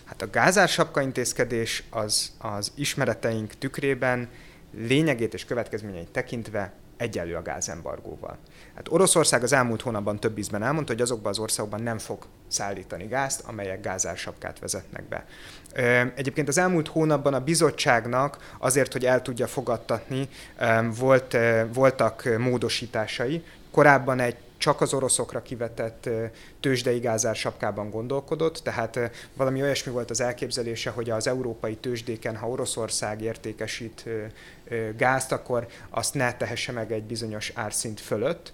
[0.06, 4.30] Hát a gázársapka intézkedés az, az ismereteink tükrében
[4.78, 8.38] lényegét és következményeit tekintve egyenlő a gázembargóval.
[8.76, 13.08] Hát Oroszország az elmúlt hónapban több ízben elmondta, hogy azokban az országokban nem fog szállítani
[13.08, 15.26] gázt, amelyek gázársapkát vezetnek be.
[16.16, 20.30] Egyébként az elmúlt hónapban a bizottságnak azért, hogy el tudja fogadtatni,
[20.98, 21.38] volt,
[21.74, 23.44] voltak módosításai.
[23.72, 26.10] Korábban egy csak az oroszokra kivetett
[26.60, 29.00] tőzsdei gázár sapkában gondolkodott, tehát
[29.34, 34.06] valami olyasmi volt az elképzelése, hogy az európai tőzsdéken, ha Oroszország értékesít
[34.98, 38.54] gázt, akkor azt ne tehesse meg egy bizonyos árszint fölött.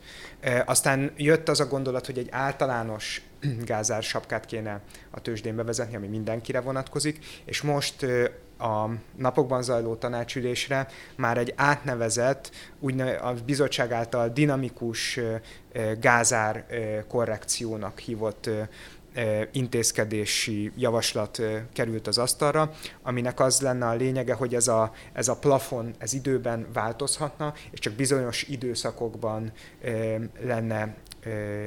[0.65, 3.21] Aztán jött az a gondolat, hogy egy általános
[3.65, 8.05] gázár sapkát kéne a tőzsdén bevezetni, ami mindenkire vonatkozik, és most
[8.59, 15.19] a napokban zajló tanácsülésre már egy átnevezett, úgy a bizottság által dinamikus
[15.99, 16.65] gázár
[17.07, 18.49] korrekciónak hívott
[19.51, 21.41] intézkedési javaslat
[21.73, 26.13] került az asztalra, aminek az lenne a lényege, hogy ez a, ez a plafon ez
[26.13, 29.51] időben változhatna, és csak bizonyos időszakokban
[30.41, 30.95] lenne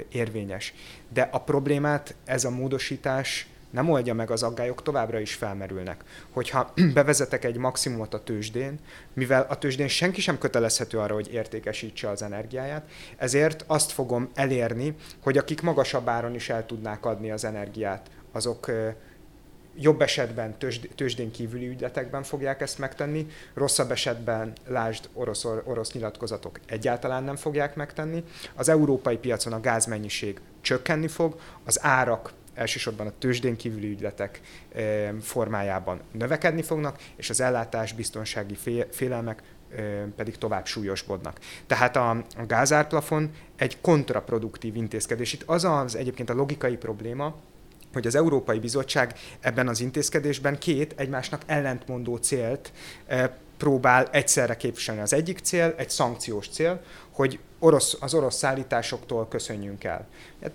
[0.09, 0.75] érvényes.
[1.13, 6.05] De a problémát ez a módosítás nem oldja meg, az aggályok továbbra is felmerülnek.
[6.31, 8.79] Hogyha bevezetek egy maximumot a tőzsdén,
[9.13, 14.97] mivel a tőzsdén senki sem kötelezhető arra, hogy értékesítse az energiáját, ezért azt fogom elérni,
[15.23, 18.71] hogy akik magasabb áron is el tudnák adni az energiát, azok
[19.77, 20.55] jobb esetben
[20.95, 27.75] tőzsdén kívüli ügyletekben fogják ezt megtenni, rosszabb esetben, lásd, orosz, orosz nyilatkozatok egyáltalán nem fogják
[27.75, 28.25] megtenni.
[28.55, 34.41] Az európai piacon a gázmennyiség csökkenni fog, az árak elsősorban a tőzsdén kívüli ügyletek
[35.21, 38.57] formájában növekedni fognak, és az ellátás biztonsági
[38.91, 39.43] félelmek
[40.17, 41.39] pedig tovább súlyosbodnak.
[41.67, 45.33] Tehát a, a gázárplafon egy kontraproduktív intézkedés.
[45.33, 47.35] Itt az az egyébként a logikai probléma,
[47.93, 52.73] hogy az Európai Bizottság ebben az intézkedésben két egymásnak ellentmondó célt
[53.57, 55.01] próbál egyszerre képviselni.
[55.01, 60.07] Az egyik cél egy szankciós cél, hogy orosz, az orosz szállításoktól köszönjünk el.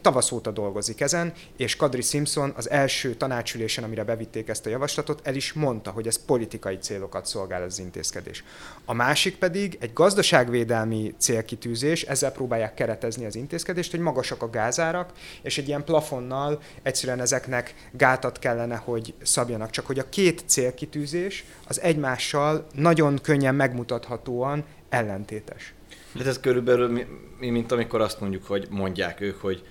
[0.01, 5.27] Tavasz óta dolgozik ezen, és Kadri Simpson az első tanácsülésen, amire bevitték ezt a javaslatot,
[5.27, 8.43] el is mondta, hogy ez politikai célokat szolgál az intézkedés.
[8.85, 15.11] A másik pedig egy gazdaságvédelmi célkitűzés, ezzel próbálják keretezni az intézkedést, hogy magasak a gázárak,
[15.41, 19.69] és egy ilyen plafonnal egyszerűen ezeknek gátat kellene, hogy szabjanak.
[19.69, 25.75] Csak hogy a két célkitűzés az egymással nagyon könnyen megmutathatóan ellentétes.
[26.17, 27.05] Hát ez körülbelül
[27.39, 29.63] mi, mint amikor azt mondjuk, hogy mondják ők, hogy,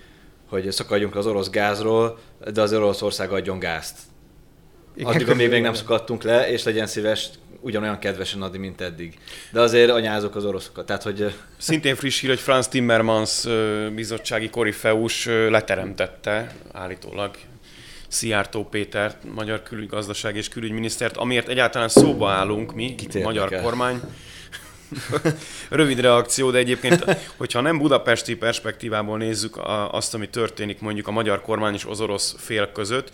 [0.49, 2.19] hogy szakadjunk az orosz gázról,
[2.53, 3.97] de az Oroszország adjon gázt.
[4.95, 7.29] Igen, Addig, amíg még nem szakadtunk le, és legyen szíves
[7.59, 9.17] ugyanolyan kedvesen adni, mint eddig.
[9.51, 10.85] De azért anyázok az oroszokat.
[10.85, 11.33] Tehát, hogy...
[11.57, 13.47] Szintén friss hír, hogy Franz Timmermans
[13.95, 17.35] bizottsági korifeus leteremtette állítólag
[18.07, 24.01] Szijjártó Péter, magyar külügygazdaság és külügyminisztert, amiért egyáltalán szóba állunk mi, Kit magyar kormány.
[25.69, 27.05] Rövid reakció, de egyébként,
[27.37, 29.59] hogyha nem budapesti perspektívából nézzük
[29.91, 33.11] azt, ami történik mondjuk a magyar kormány és az orosz fél között,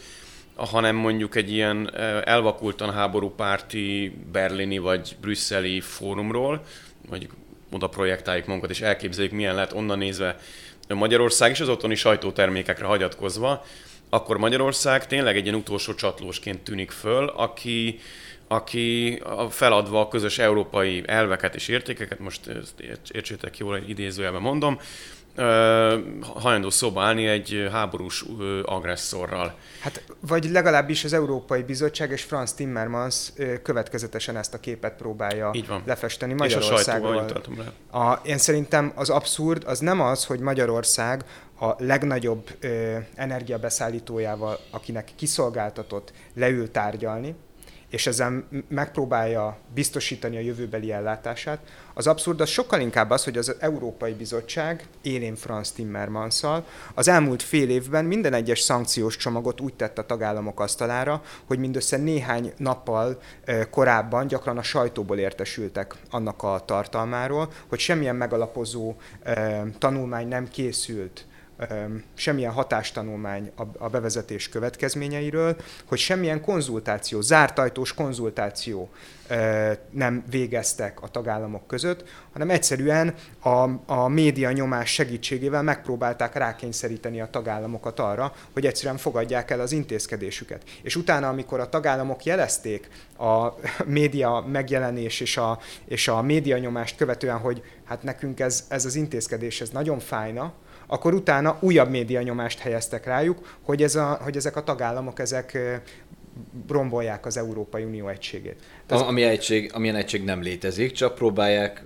[0.55, 6.65] hanem mondjuk egy ilyen elvakultan háborúpárti berlini vagy brüsszeli fórumról,
[7.09, 7.27] vagy
[7.71, 10.39] oda projektáljuk magunkat, és elképzeljük, milyen lehet onnan nézve
[10.87, 13.65] Magyarország és az otthoni sajtótermékekre hagyatkozva,
[14.09, 17.99] akkor Magyarország tényleg egy ilyen utolsó csatlósként tűnik föl, aki,
[18.53, 22.39] aki feladva a közös európai elveket és értékeket, most
[23.11, 24.79] értsétek jól, idézőjelben mondom,
[26.21, 28.25] hajlandó szóba állni egy háborús
[28.63, 29.55] agresszorral.
[29.81, 35.67] Hát, vagy legalábbis az Európai Bizottság és Franz Timmermans következetesen ezt a képet próbálja Így
[35.67, 35.81] van.
[35.85, 37.25] lefesteni Magyarországról.
[37.91, 41.25] a A, én szerintem az abszurd az nem az, hogy Magyarország
[41.59, 47.35] a legnagyobb ö, energiabeszállítójával, akinek kiszolgáltatott, leül tárgyalni,
[47.93, 51.59] és ezzel megpróbálja biztosítani a jövőbeli ellátását.
[51.93, 57.43] Az abszurd az sokkal inkább az, hogy az Európai Bizottság, élén Franz Timmermanszal, az elmúlt
[57.43, 63.21] fél évben minden egyes szankciós csomagot úgy tett a tagállamok asztalára, hogy mindössze néhány nappal
[63.69, 68.95] korábban gyakran a sajtóból értesültek annak a tartalmáról, hogy semmilyen megalapozó
[69.77, 71.25] tanulmány nem készült
[72.13, 78.89] semmilyen hatástanulmány a bevezetés következményeiről, hogy semmilyen konzultáció, zártajtós konzultáció
[79.89, 87.29] nem végeztek a tagállamok között, hanem egyszerűen a, a média nyomás segítségével megpróbálták rákényszeríteni a
[87.29, 90.63] tagállamokat arra, hogy egyszerűen fogadják el az intézkedésüket.
[90.81, 93.47] És utána, amikor a tagállamok jelezték a
[93.85, 98.95] média megjelenés és a, és a média nyomást követően, hogy hát nekünk ez, ez az
[98.95, 100.53] intézkedés ez nagyon fájna,
[100.93, 105.57] akkor utána újabb média nyomást helyeztek rájuk, hogy, ez a, hogy ezek a tagállamok ezek
[106.67, 108.55] rombolják az Európai Unió egységét.
[108.87, 109.01] Ez...
[109.01, 111.83] Ami egység, amilyen egység nem létezik, csak próbálják,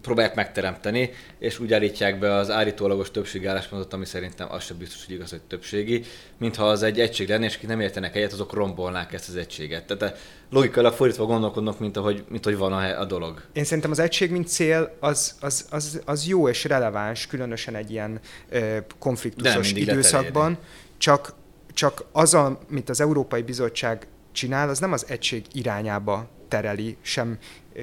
[0.00, 5.04] próbálják megteremteni, és úgy állítják be az állítólagos többség álláspontot, ami szerintem az sem biztos,
[5.06, 6.02] hogy igaz, hogy többségi,
[6.38, 9.84] mintha az egy egység lenne, és akik nem értenek egyet, azok rombolnák ezt az egységet.
[9.84, 10.18] Tehát
[10.50, 13.42] logikailag fordítva gondolkodnak, mint ahogy, mint hogy van a, a dolog.
[13.52, 17.90] Én szerintem az egység, mint cél, az, az, az, az jó és releváns, különösen egy
[17.90, 20.58] ilyen ö, konfliktusos időszakban,
[20.98, 21.38] csak
[21.74, 27.38] csak az, amit az Európai Bizottság csinál, az nem az egység irányába tereli, sem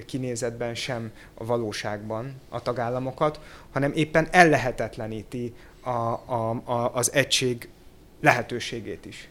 [0.05, 3.39] kinézetben, sem a valóságban a tagállamokat,
[3.71, 7.69] hanem éppen ellehetetleníti a, a, a, az egység
[8.21, 9.29] lehetőségét is.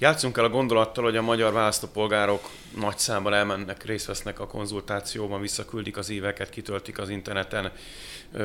[0.00, 5.40] Játszunk el a gondolattal, hogy a magyar választópolgárok nagy számban elmennek, részt vesznek a konzultációban,
[5.40, 7.72] visszaküldik az éveket, kitöltik az interneten.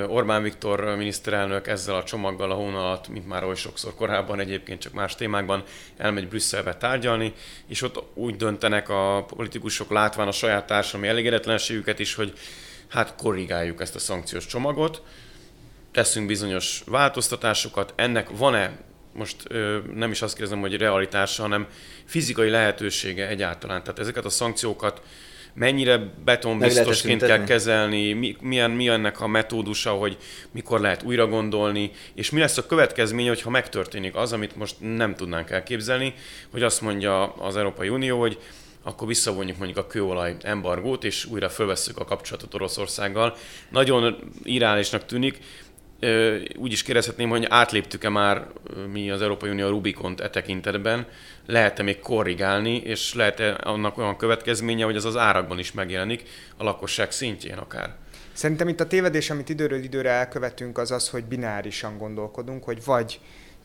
[0.08, 4.94] Orbán Viktor miniszterelnök ezzel a csomaggal a hónalat, mint már oly sokszor korábban egyébként csak
[4.94, 5.64] más témákban
[5.98, 7.34] elmegy Brüsszelbe tárgyalni,
[7.68, 12.34] és ott úgy döntenek a politikusok látván a saját társadalmi elégedetlenségüket is, hogy
[12.88, 15.02] hát korrigáljuk ezt a szankciós csomagot,
[15.92, 21.68] teszünk bizonyos változtatásokat, ennek van-e most ö, nem is azt kérdezem, hogy realitása, hanem
[22.06, 23.84] fizikai lehetősége egyáltalán.
[23.84, 25.02] Tehát ezeket a szankciókat
[25.54, 30.18] mennyire betonbiztosként kell kezelni, mi, milyen, mi ennek a metódusa, hogy
[30.52, 35.16] mikor lehet újra gondolni, és mi lesz a következménye, hogyha megtörténik az, amit most nem
[35.16, 36.14] tudnánk elképzelni,
[36.52, 38.38] hogy azt mondja az Európai Unió, hogy
[38.84, 43.36] akkor visszavonjuk mondjuk a kőolaj embargót, és újra fölvesszük a kapcsolatot Oroszországgal.
[43.70, 45.38] Nagyon irálisnak tűnik,
[46.58, 48.48] úgy is kérdezhetném, hogy átléptük-e már
[48.92, 51.08] mi az Európai Unió Rubikont e tekintetben,
[51.46, 56.24] lehet-e még korrigálni, és lehet-e annak olyan következménye, hogy az az árakban is megjelenik,
[56.58, 57.96] a lakosság szintjén akár?
[58.34, 63.20] Szerintem itt a tévedés, amit időről időre elkövetünk, az az, hogy binárisan gondolkodunk, hogy vagy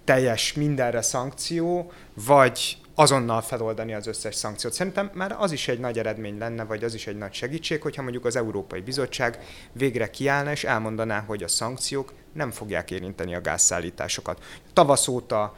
[0.04, 1.92] teljes mindenre szankció,
[2.26, 4.72] vagy azonnal feloldani az összes szankciót.
[4.72, 8.02] Szerintem már az is egy nagy eredmény lenne, vagy az is egy nagy segítség, hogyha
[8.02, 9.38] mondjuk az Európai Bizottság
[9.72, 14.42] végre kiállna és elmondaná, hogy a szankciók nem fogják érinteni a gázszállításokat.
[14.72, 15.54] Tavasz óta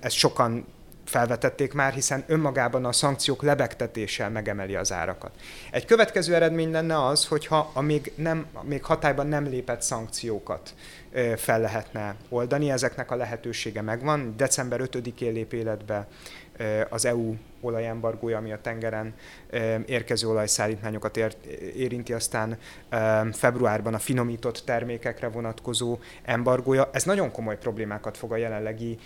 [0.00, 0.66] ezt sokan
[1.04, 5.30] felvetették már, hiszen önmagában a szankciók lebegtetéssel megemeli az árakat.
[5.70, 10.74] Egy következő eredmény lenne az, hogyha a még, nem, a még hatályban nem lépett szankciókat
[11.36, 14.34] fel lehetne oldani, ezeknek a lehetősége megvan.
[14.36, 16.08] December 5-én lép életbe
[16.88, 19.14] az EU olajembargója, ami a tengeren
[19.86, 21.16] érkező olajszállítmányokat
[21.76, 22.58] érinti, aztán
[23.32, 26.90] februárban a finomított termékekre vonatkozó embargója.
[26.92, 28.98] Ez nagyon komoly problémákat fog a jelenlegi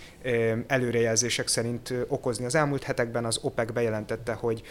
[0.67, 2.45] előrejelzések szerint okozni.
[2.45, 4.61] Az elmúlt hetekben az OPEC bejelentette, hogy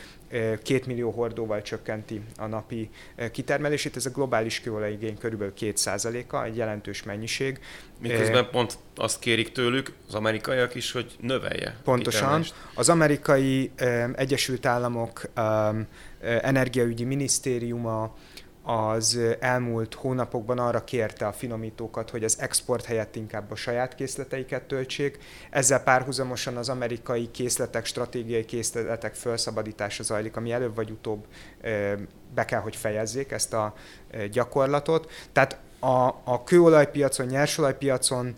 [0.62, 2.90] két millió hordóval csökkenti a napi
[3.32, 3.96] kitermelését.
[3.96, 7.60] Ez a globális kőolajigény körülbelül 2%-a, egy jelentős mennyiség.
[8.00, 11.76] Miközben pont azt kérik tőlük az amerikaiak is, hogy növelje.
[11.84, 12.44] Pontosan.
[12.74, 13.70] Az amerikai
[14.14, 15.22] Egyesült Államok
[16.20, 18.16] energiaügyi minisztériuma
[18.68, 24.62] az elmúlt hónapokban arra kérte a finomítókat, hogy az export helyett inkább a saját készleteiket
[24.62, 25.18] töltsék.
[25.50, 31.26] Ezzel párhuzamosan az amerikai készletek, stratégiai készletek felszabadítása zajlik, ami előbb vagy utóbb
[32.34, 33.74] be kell, hogy fejezzék ezt a
[34.30, 35.10] gyakorlatot.
[35.32, 38.36] Tehát a, a kőolajpiacon, nyersolajpiacon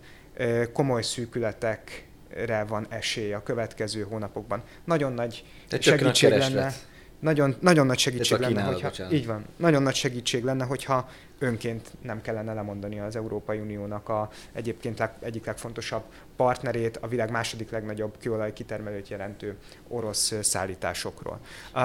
[0.73, 4.63] komoly szűkületekre van esély a következő hónapokban.
[4.85, 6.73] Nagyon nagy Tehát segítség lenne.
[7.21, 11.09] Nagyon, nagyon nagy segítség lenne, hogyha, így van, nagyon nagy segítség lenne, hogyha
[11.41, 16.03] önként nem kellene lemondani az Európai Uniónak a egyébként leg, egyik legfontosabb
[16.35, 21.39] partnerét, a világ második legnagyobb kőolaj kitermelőt jelentő orosz szállításokról.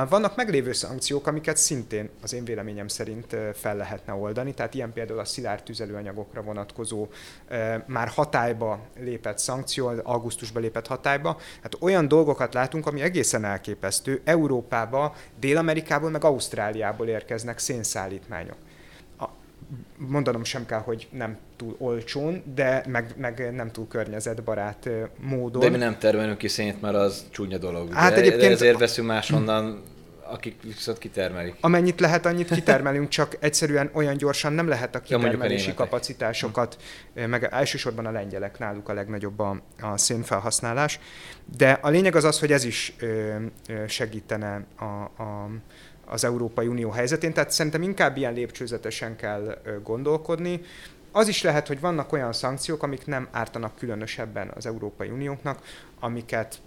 [0.09, 5.19] Vannak meglévő szankciók, amiket szintén az én véleményem szerint fel lehetne oldani, tehát ilyen például
[5.19, 7.09] a szilárd tüzelőanyagokra vonatkozó
[7.87, 11.37] már hatályba lépett szankció, augusztusban lépett hatályba.
[11.62, 14.21] Hát olyan dolgokat látunk, ami egészen elképesztő.
[14.25, 18.57] Európába, Dél-Amerikából, meg Ausztráliából érkeznek szénszállítmányok
[19.96, 25.61] mondanom sem kell, hogy nem túl olcsón, de meg, meg nem túl környezetbarát módon.
[25.61, 27.92] De mi nem termelünk ki szént, mert az csúnya dolog.
[27.92, 28.42] Hát de, egyébként...
[28.42, 29.83] de ezért veszünk máshonnan,
[30.29, 31.57] akik viszont kitermelik.
[31.61, 36.76] Amennyit lehet, annyit kitermelünk, csak egyszerűen olyan gyorsan nem lehet a kitermelési ja, a kapacitásokat,
[37.14, 41.00] meg elsősorban a lengyelek náluk a legnagyobb a, a szénfelhasználás.
[41.57, 43.35] De a lényeg az az, hogy ez is ö,
[43.87, 45.48] segítene a, a
[46.07, 50.61] az Európai Unió helyzetén, tehát szerintem inkább ilyen lépcsőzetesen kell gondolkodni.
[51.12, 55.62] Az is lehet, hogy vannak olyan szankciók, amik nem ártanak különösebben az Európai Unióknak,
[56.01, 56.61] amiket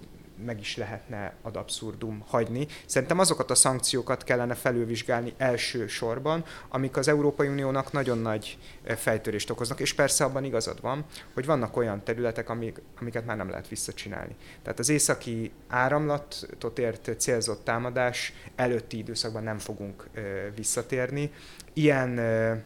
[0.45, 2.67] meg is lehetne ad abszurdum hagyni.
[2.86, 8.95] Szerintem azokat a szankciókat kellene felülvizsgálni első sorban, amik az Európai Uniónak nagyon nagy eh,
[8.95, 13.49] fejtörést okoznak, és persze abban igazad van, hogy vannak olyan területek, amik, amiket már nem
[13.49, 14.36] lehet visszacsinálni.
[14.63, 20.23] Tehát az északi áramlatot ért célzott támadás előtti időszakban nem fogunk eh,
[20.56, 21.32] visszatérni.
[21.73, 22.60] Ilyen eh,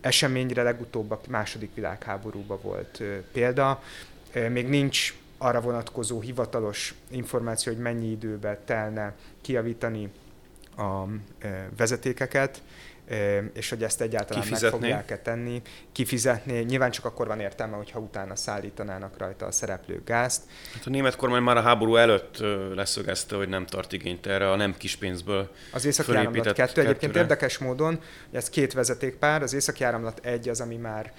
[0.00, 3.82] eseményre legutóbb a második világháborúban volt példa.
[4.50, 10.10] Még nincs arra vonatkozó hivatalos információ, hogy mennyi időbe telne kiavítani
[10.76, 11.04] a
[11.38, 12.62] e, vezetékeket,
[13.52, 14.78] és hogy ezt egyáltalán Kifizetni.
[14.78, 16.58] meg fogják-e tenni, kifizetni.
[16.58, 20.42] Nyilván csak akkor van értelme, hogyha utána szállítanának rajta a szereplő gázt.
[20.74, 22.38] Hát a német kormány már a háború előtt
[22.74, 26.80] leszögezte, hogy nem tart igényt erre a nem kis pénzből Az északi áramlat kettő.
[26.80, 28.00] Egyébként érdekes módon,
[28.32, 31.12] ez két vezetékpár, az északi áramlat egy az, ami már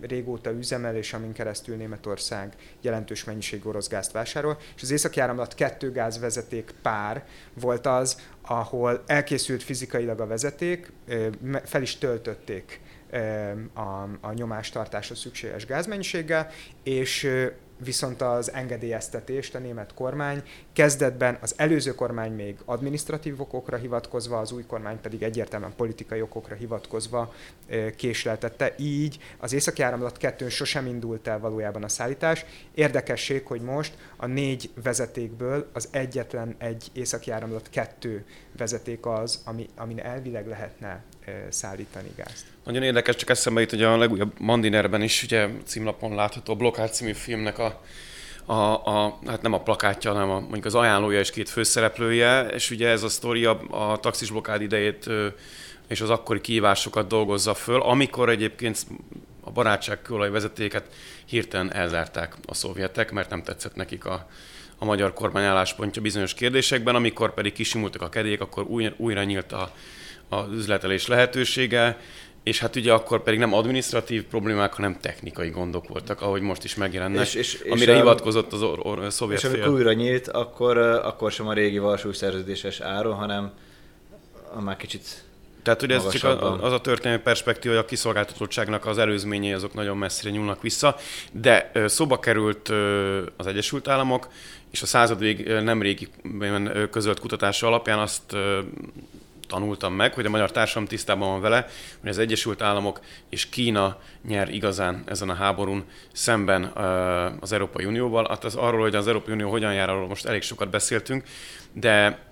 [0.00, 5.54] régóta üzemel, és amin keresztül Németország jelentős mennyiség orosz gázt vásárol, és az északi áramlat
[5.54, 10.92] kettő gázvezeték pár volt az, ahol elkészült fizikailag a vezeték,
[11.64, 12.80] fel is töltötték
[13.74, 16.50] a, a nyomástartásra szükséges gázmennyiséggel,
[16.82, 17.28] és
[17.78, 24.52] viszont az engedélyeztetést a német kormány kezdetben az előző kormány még administratív okokra hivatkozva, az
[24.52, 27.34] új kormány pedig egyértelműen politikai okokra hivatkozva
[27.96, 28.74] késleltette.
[28.78, 32.44] Így az északi áramlat kettőn sosem indult el valójában a szállítás.
[32.74, 38.24] Érdekesség, hogy most a négy vezetékből az egyetlen egy északi áramlat kettő
[38.56, 41.02] vezeték az, ami, amin elvileg lehetne
[41.48, 42.44] szállítani gázt.
[42.64, 47.12] Nagyon érdekes, csak eszembe jut, hogy a legújabb Mandinerben is ugye címlapon látható a című
[47.12, 47.82] filmnek a,
[48.44, 52.70] a, a, hát nem a plakátja, hanem a, mondjuk az ajánlója és két főszereplője, és
[52.70, 55.06] ugye ez a sztori a, a taxis blokkád idejét
[55.88, 58.86] és az akkori kihívásokat dolgozza föl, amikor egyébként
[59.40, 64.28] a barátság vezetéket hirtelen elzárták a szovjetek, mert nem tetszett nekik a,
[64.78, 69.52] a magyar kormány álláspontja bizonyos kérdésekben, amikor pedig kisimultak a kedélyek, akkor új, újra nyílt
[69.52, 69.72] a,
[70.28, 71.98] az üzletelés lehetősége,
[72.42, 76.74] és hát ugye akkor pedig nem administratív problémák, hanem technikai gondok voltak, ahogy most is
[76.74, 80.28] megjelennek, és, és, és amire a, hivatkozott az or, or, szovjet És amikor újra nyílt,
[80.28, 83.52] akkor, akkor sem a régi Varsói szerződéses áron, hanem
[84.54, 85.26] a már kicsit
[85.62, 89.96] tehát ugye ez csak az a történelmi perspektíva, hogy a kiszolgáltatottságnak az előzményei azok nagyon
[89.96, 90.96] messzire nyúlnak vissza,
[91.32, 92.68] de szóba került
[93.36, 94.28] az Egyesült Államok,
[94.70, 96.08] és a század vég nem régi
[96.90, 98.36] közölt kutatása alapján azt
[99.48, 101.66] tanultam meg, hogy a magyar társadalom tisztában van vele,
[102.00, 106.64] hogy az Egyesült Államok és Kína nyer igazán ezen a háborún szemben
[107.40, 108.26] az Európai Unióval.
[108.28, 111.24] Hát az arról, hogy az Európai Unió hogyan jár, arról most elég sokat beszéltünk,
[111.72, 112.26] de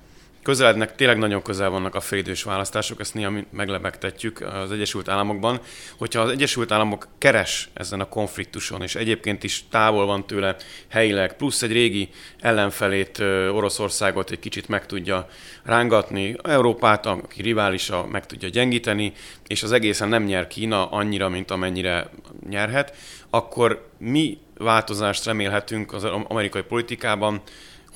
[0.47, 5.61] közelednek, tényleg nagyon közel vannak a félidős választások, ezt néha meglebegtetjük az Egyesült Államokban.
[5.99, 10.57] Hogyha az Egyesült Államok keres ezen a konfliktuson, és egyébként is távol van tőle
[10.89, 12.09] helyileg, plusz egy régi
[12.41, 13.19] ellenfelét,
[13.53, 15.29] Oroszországot egy kicsit meg tudja
[15.63, 19.13] rángatni, Európát, aki riválisa, meg tudja gyengíteni,
[19.47, 22.11] és az egészen nem nyer Kína annyira, mint amennyire
[22.49, 22.97] nyerhet,
[23.31, 27.43] akkor mi változást remélhetünk az amerikai politikában,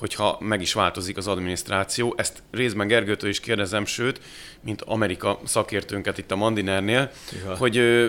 [0.01, 2.15] hogyha meg is változik az adminisztráció.
[2.17, 4.21] Ezt részben Gergőtől is kérdezem, sőt,
[4.61, 7.11] mint Amerika szakértőnket itt a Mandinernél,
[7.45, 7.57] ja.
[7.57, 8.07] hogy ö,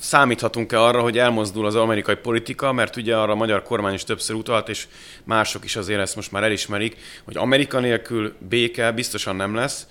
[0.00, 4.36] számíthatunk-e arra, hogy elmozdul az amerikai politika, mert ugye arra a magyar kormány is többször
[4.36, 4.86] utalt, és
[5.24, 9.86] mások is azért ezt most már elismerik, hogy Amerika nélkül béke biztosan nem lesz.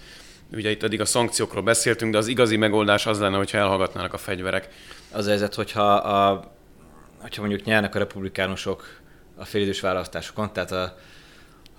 [0.51, 4.17] Ugye itt eddig a szankciókról beszéltünk, de az igazi megoldás az lenne, hogyha elhallgatnának a
[4.17, 4.69] fegyverek.
[5.11, 6.51] Az helyzet, hogyha, a,
[7.21, 9.01] hogyha mondjuk nyernek a republikánusok
[9.35, 10.97] a félidős választásokon, tehát a,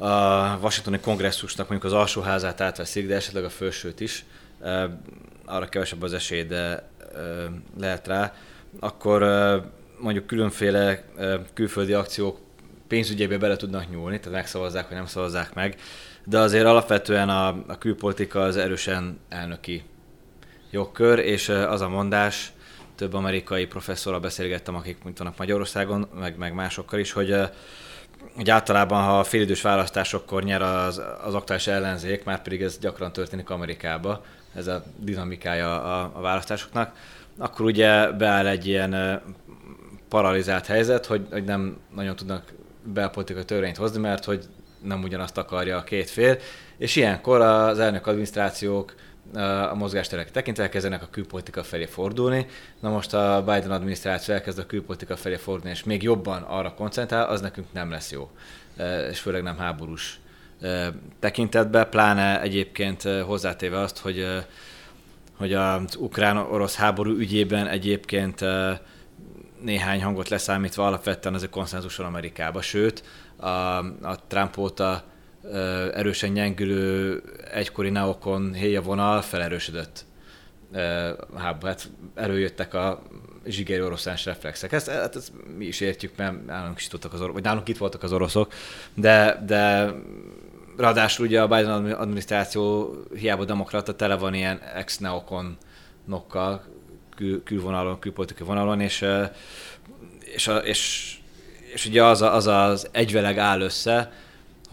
[0.05, 4.25] a Washingtoni kongresszusnak mondjuk az alsóházát átveszik, de esetleg a felsőt is,
[5.45, 6.89] arra kevesebb az esély, de
[7.81, 8.35] lehet rá,
[8.81, 9.23] akkor
[9.99, 11.05] mondjuk különféle
[11.55, 12.39] külföldi akciók
[12.89, 15.77] pénzügyébe bele tudnak nyúlni, tehát megszavazzák, vagy nem szavazzák meg,
[16.25, 19.83] de azért alapvetően a, a külpolitika az erősen elnöki
[20.71, 22.53] jogkör, és az a mondás,
[22.97, 27.37] több amerikai professzorral beszélgettem, akik mint vannak Magyarországon, meg, meg másokkal is, hogy,
[28.35, 33.13] hogy általában, ha a félidős választásokkor nyer az, az aktuális ellenzék, már pedig ez gyakran
[33.13, 34.25] történik Amerikába,
[34.55, 36.97] ez a dinamikája a, a választásoknak,
[37.39, 39.23] akkor ugye beáll egy ilyen
[40.09, 44.45] paralizált helyzet, hogy, hogy nem nagyon tudnak belpolitikai törvényt hozni, mert hogy
[44.83, 46.39] nem ugyanazt akarja a két fél,
[46.77, 48.95] és ilyenkor az elnök adminisztrációk
[49.71, 52.47] a mozgásterek tekintve elkezdenek a külpolitika felé fordulni.
[52.81, 57.29] Na most a Biden adminisztráció elkezd a külpolitika felé fordulni, és még jobban arra koncentrál,
[57.29, 58.31] az nekünk nem lesz jó.
[59.11, 60.21] És főleg nem háborús
[61.19, 64.45] tekintetbe, pláne egyébként hozzátéve azt, hogy
[65.37, 68.41] hogy az ukrán-orosz háború ügyében egyébként
[69.61, 73.05] néhány hangot leszámítva alapvetően az a konszenzus Amerikába, sőt
[73.37, 73.49] a,
[74.03, 75.05] a Trump óta
[75.95, 77.23] erősen gyengülő
[77.53, 80.05] egykori neokon héja vonal felerősödött.
[81.37, 83.03] Hát előjöttek a
[83.47, 84.73] zsigeri oroszláns reflexek.
[84.73, 87.77] Ezt, hát ezt mi is értjük, mert nálunk is tudtak az oroszok, vagy nálunk itt
[87.77, 88.53] voltak az oroszok,
[88.95, 89.93] de, de
[90.77, 96.65] ráadásul ugye a Biden adminisztráció hiába demokrata, tele van ilyen ex-neokonokkal
[97.17, 99.05] kül, külvonalon, külpolitikai vonalon, és,
[100.21, 101.13] és, és,
[101.73, 104.13] és ugye az, az az egyveleg áll össze,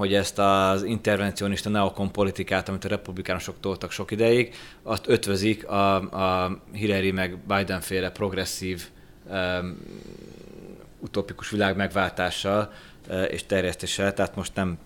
[0.01, 5.95] hogy ezt az intervencionista neokon politikát, amit a republikánusok toltak sok ideig, azt ötvözik a,
[5.95, 8.87] a Hillary meg Biden féle progresszív
[9.29, 9.77] um,
[10.99, 12.71] utopikus világ megváltással
[13.09, 14.77] uh, és terjesztéssel, tehát most nem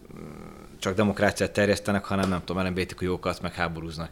[0.79, 4.09] csak demokráciát terjesztenek, hanem nem tudom, LMBTQ jókat meg háborúznak.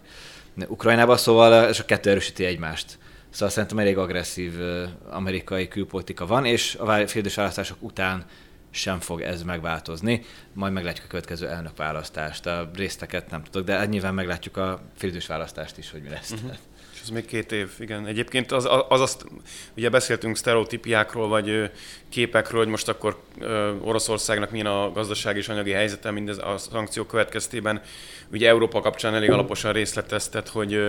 [0.68, 2.97] Ukrajnában szóval és a kettő erősíti egymást.
[3.30, 8.26] Szóval szerintem elég agresszív uh, amerikai külpolitika van, és a félidős választások után
[8.76, 10.26] sem fog ez megváltozni.
[10.53, 12.45] Majd meglátjuk a következő elnökválasztást.
[12.45, 16.32] A részteket nem tudok, de nyilván meglátjuk a félidős választást is, hogy mi lesz.
[16.32, 16.51] Uh-huh.
[16.93, 18.05] És ez még két év, igen.
[18.05, 19.26] Egyébként az, az azt,
[19.78, 21.71] ugye beszéltünk sztereotípiákról, vagy
[22.09, 23.21] képekről, hogy most akkor
[23.82, 27.82] Oroszországnak milyen a gazdasági és anyagi helyzete mindez a szankciók következtében.
[28.32, 30.86] Ugye Európa kapcsán elég alaposan részleteztet, hogy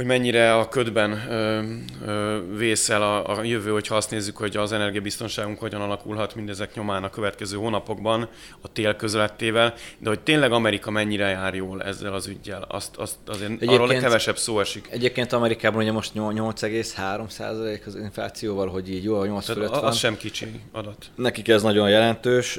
[0.00, 1.62] hogy mennyire a ködben ö,
[2.06, 7.04] ö, vészel a, a jövő, hogyha azt nézzük, hogy az energiabiztonságunk hogyan alakulhat mindezek nyomán
[7.04, 8.28] a következő hónapokban,
[8.60, 13.16] a tél közelettével, de hogy tényleg Amerika mennyire jár jól ezzel az ügyjel, azt, azt
[13.26, 14.88] azért egyébként, arról kevesebb szó esik.
[14.90, 19.84] Egyébként Amerikában ugye most 8,3 az inflációval, hogy így jó, 8 fölött van.
[19.84, 21.10] Az sem kicsi adat.
[21.14, 22.58] Nekik ez nagyon jelentős,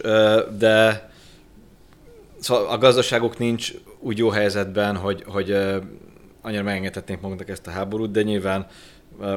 [0.57, 1.09] de
[2.39, 5.55] szóval a gazdaságok nincs úgy jó helyzetben, hogy, hogy
[6.41, 8.67] annyira megengedhetnénk magunknak ezt a háborút, de nyilván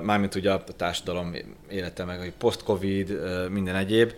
[0.03, 1.35] mármint ugye a társadalom
[1.71, 3.19] élete, meg a post-covid,
[3.51, 4.13] minden egyéb,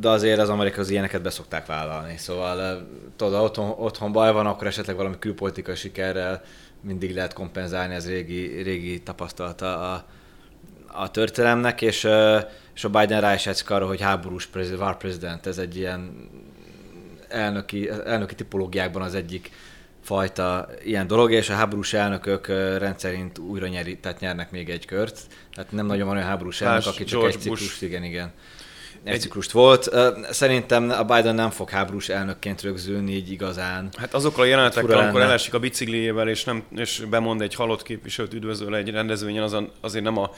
[0.00, 2.16] de azért az Amerika az ilyeneket beszokták vállalni.
[2.16, 6.42] Szóval tudod, otthon, otthon baj van, akkor esetleg valami külpolitikai sikerrel
[6.80, 10.04] mindig lehet kompenzálni, ez régi, régi tapasztalata a,
[10.86, 12.08] a történelemnek, és,
[12.74, 16.28] és a Biden rá is arra, hogy háborús prezident, war president, ez egy ilyen
[17.28, 19.50] elnöki, elnöki tipológiákban az egyik
[20.02, 22.46] fajta ilyen dolog, és a háborús elnökök
[22.78, 25.20] rendszerint újra nyeri, tehát nyernek még egy kört.
[25.54, 28.32] Tehát nem nagyon van olyan háborús elnök, aki csak George egy ciklus, igen, igen.
[29.04, 29.90] egy ciklust volt.
[30.30, 33.88] Szerintem a Biden nem fog háborús elnökként rögzülni így igazán.
[33.96, 38.34] Hát azokkal a jelenetekkel, amikor elesik a bicikliével, és, nem, és bemond egy halott képviselőt
[38.34, 40.30] üdvözöl egy rendezvényen, az azért nem a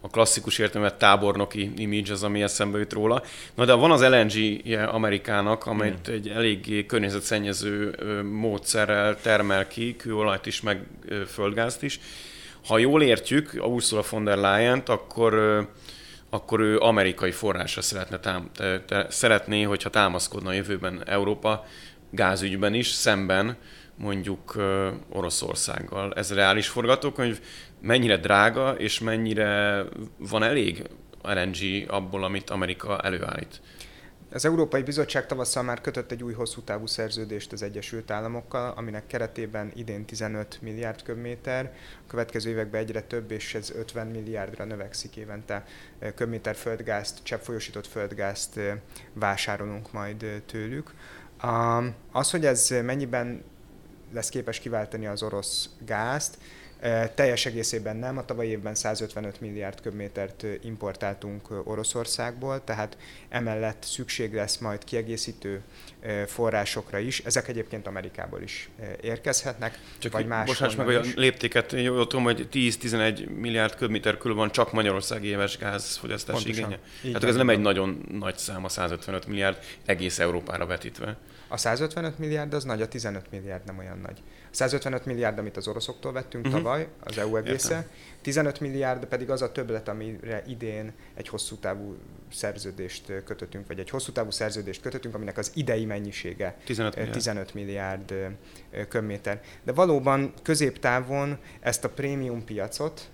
[0.00, 3.22] a klasszikus értelmet tábornoki image az, ami eszembe jut róla.
[3.54, 6.12] Na de van az LNG Amerikának, amelyet mm.
[6.12, 7.94] egy eléggé környezetszennyező
[8.32, 10.86] módszerrel termel ki, kőolajt is, meg
[11.26, 12.00] földgázt is.
[12.66, 15.66] Ha jól értjük a Ursula von der Leyen-t, akkor
[16.30, 21.66] akkor ő amerikai forrásra szeretne tám- te, te, szeretné, hogyha támaszkodna a jövőben Európa
[22.10, 23.56] gázügyben is, szemben
[23.96, 24.56] mondjuk
[25.08, 26.12] Oroszországgal.
[26.14, 27.40] Ez reális forgatókönyv,
[27.80, 29.84] mennyire drága, és mennyire
[30.16, 30.84] van elég
[31.22, 33.60] LNG abból, amit Amerika előállít.
[34.32, 39.06] Az Európai Bizottság tavasszal már kötött egy új hosszú távú szerződést az Egyesült Államokkal, aminek
[39.06, 41.72] keretében idén 15 milliárd köbméter,
[42.04, 45.64] a következő években egyre több, és ez 50 milliárdra növekszik évente
[46.14, 48.60] köbméter földgázt, cseppfolyósított földgázt
[49.12, 50.94] vásárolunk majd tőlük.
[52.12, 53.44] Az, hogy ez mennyiben
[54.12, 56.38] lesz képes kiváltani az orosz gázt,
[57.14, 62.96] teljes egészében nem, a tavalyi évben 155 milliárd köbmétert importáltunk Oroszországból, tehát
[63.28, 65.62] emellett szükség lesz majd kiegészítő
[66.26, 67.18] forrásokra is.
[67.20, 68.68] Ezek egyébként Amerikából is
[69.00, 70.46] érkezhetnek, csak vagy más.
[70.46, 75.24] Bocsáss meg, hogy a léptéket, jól tudom, hogy 10-11 milliárd köbméter körül van csak Magyarország
[75.24, 76.78] éves gázfogyasztási igénye.
[77.12, 81.16] Hát ez nem egy nagyon nagy szám a 155 milliárd egész Európára vetítve.
[81.48, 84.22] A 155 milliárd az nagy, a 15 milliárd nem olyan nagy.
[84.50, 86.60] 155 milliárd, amit az oroszoktól vettünk uh-huh.
[86.62, 87.90] tavaly, az EU egésze, Értem.
[88.22, 91.96] 15 milliárd pedig az a többlet, amire idén egy hosszú távú
[92.32, 97.54] szerződést kötöttünk, vagy egy hosszú távú szerződést kötöttünk, aminek az idei mennyisége 15 milliárd, 15
[97.54, 98.14] milliárd
[98.88, 99.40] köbméter.
[99.62, 103.10] De valóban középtávon ezt a prémium piacot,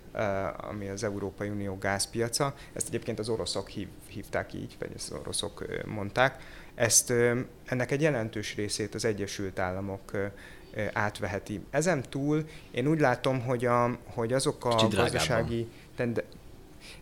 [0.57, 5.65] ami az Európai Unió gázpiaca, ezt egyébként az oroszok hív, hívták így, vagy az oroszok
[5.85, 6.41] mondták,
[6.75, 7.13] ezt
[7.65, 10.11] ennek egy jelentős részét az Egyesült Államok
[10.93, 11.61] átveheti.
[11.69, 15.67] Ezen túl én úgy látom, hogy, a, hogy azok a gazdasági...
[15.95, 16.23] Tende,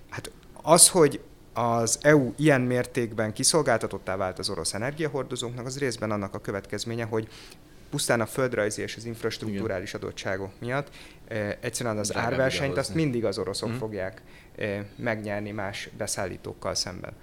[0.10, 1.22] hát az, hogy
[1.54, 7.28] az EU ilyen mértékben kiszolgáltatottá vált az orosz energiahordozóknak, az részben annak a következménye, hogy
[7.90, 10.02] pusztán a földrajzi és az infrastruktúrális Igen.
[10.02, 10.90] adottságok miatt
[11.28, 13.78] e, egyszerűen az Drága árversenyt azt mindig az oroszok mm.
[13.78, 14.22] fogják
[14.58, 17.14] e, megnyerni más beszállítókkal szemben.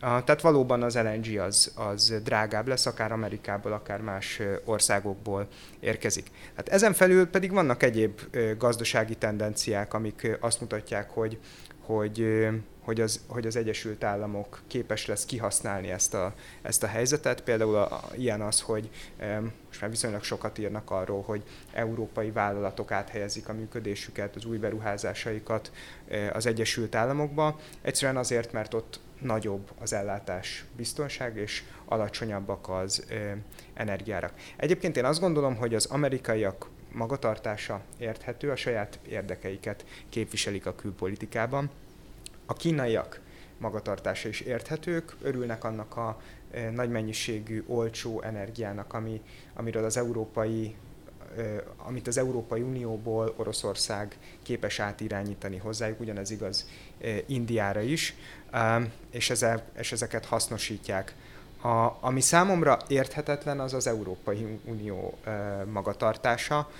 [0.00, 5.48] Tehát valóban az LNG az, az drágább lesz, akár Amerikából, akár más országokból
[5.80, 6.30] érkezik.
[6.56, 8.20] Hát ezen felül pedig vannak egyéb
[8.58, 11.38] gazdasági tendenciák, amik azt mutatják, hogy,
[11.80, 12.48] hogy,
[12.80, 17.40] hogy, az, hogy az Egyesült Államok képes lesz kihasználni ezt a, ezt a helyzetet.
[17.42, 18.90] Például a, ilyen az, hogy
[19.66, 21.42] most már viszonylag sokat írnak arról, hogy
[21.72, 25.72] európai vállalatok áthelyezik a működésüket, az új beruházásaikat
[26.32, 27.60] az Egyesült Államokba.
[27.82, 33.30] Egyszerűen azért, mert ott nagyobb az ellátás biztonság, és alacsonyabbak az ö,
[33.74, 34.32] energiárak.
[34.56, 41.70] Egyébként én azt gondolom, hogy az amerikaiak magatartása érthető, a saját érdekeiket képviselik a külpolitikában.
[42.46, 43.20] A kínaiak
[43.58, 46.20] magatartása is érthetők, örülnek annak a
[46.72, 49.20] nagy mennyiségű olcsó energiának, ami,
[49.54, 50.74] amiről az európai
[51.76, 56.66] amit az Európai Unióból Oroszország képes átirányítani hozzájuk, ugyanez igaz
[57.26, 58.14] Indiára is,
[59.10, 61.14] és, ezek, és ezeket hasznosítják.
[61.62, 65.18] A, ami számomra érthetetlen, az az Európai Unió
[65.72, 66.70] magatartása.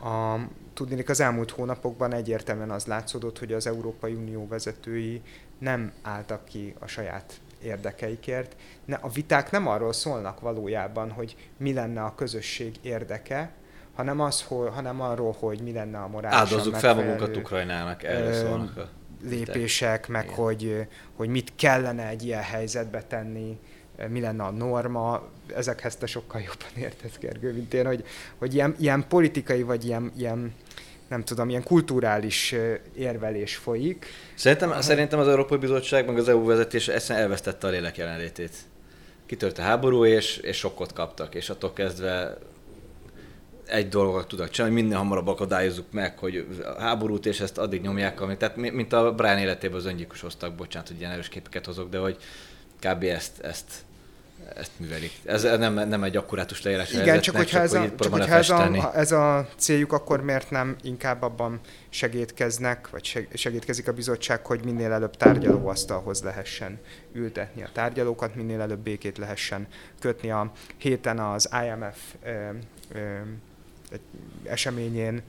[0.00, 0.36] A,
[0.74, 5.22] tudnék az elmúlt hónapokban egyértelműen az látszódott, hogy az Európai Unió vezetői
[5.58, 8.56] nem álltak ki a saját érdekeikért.
[9.00, 13.52] A viták nem arról szólnak valójában, hogy mi lenne a közösség érdeke,
[13.94, 16.38] hanem, az, hogy, hanem arról, hogy mi lenne a morális.
[16.38, 18.88] Áldozzuk fel magunkat Ukrajnának, erről szólnak a
[19.28, 20.86] lépések, meg hogy,
[21.16, 23.58] hogy mit kellene egy ilyen helyzetbe tenni,
[24.08, 25.22] mi lenne a norma,
[25.54, 28.04] ezekhez te sokkal jobban értesz, Gergő, mint én, hogy,
[28.38, 30.54] hogy ilyen, ilyen politikai, vagy ilyen, ilyen
[31.08, 32.54] nem tudom, ilyen kulturális
[32.96, 34.06] érvelés folyik.
[34.34, 38.52] Szerintem, uh, szerintem az Európai Bizottság, meg az EU vezetés ezt elvesztette a lélek jelenlétét.
[39.26, 42.38] Kitört a háború, és, és sokkot kaptak, és attól kezdve
[43.66, 48.20] egy dolgot tudok csinálni, minél hamarabb akadályozzuk meg, hogy a háborút, és ezt addig nyomják,
[48.20, 51.88] amit, tehát mint a Brian életében az öngyilkos hoztak, bocsánat, hogy ilyen erős képeket hozok,
[51.90, 52.16] de hogy
[52.80, 53.02] kb.
[53.02, 53.84] ezt, ezt
[54.56, 55.12] ezt művelik.
[55.24, 56.92] Ez nem, nem egy akkurátus leírás.
[56.92, 60.76] Igen, csak hogyha, ez, a, csak hogyha ez, a, ez a céljuk, akkor miért nem
[60.82, 66.78] inkább abban segítkeznek, vagy segítkezik a bizottság, hogy minél előbb tárgyalóasztalhoz lehessen
[67.12, 69.66] ültetni a tárgyalókat, minél előbb békét lehessen
[70.00, 70.30] kötni.
[70.30, 72.48] A héten az IMF ö,
[72.92, 73.18] ö,
[73.92, 74.00] egy
[74.44, 75.22] eseményén,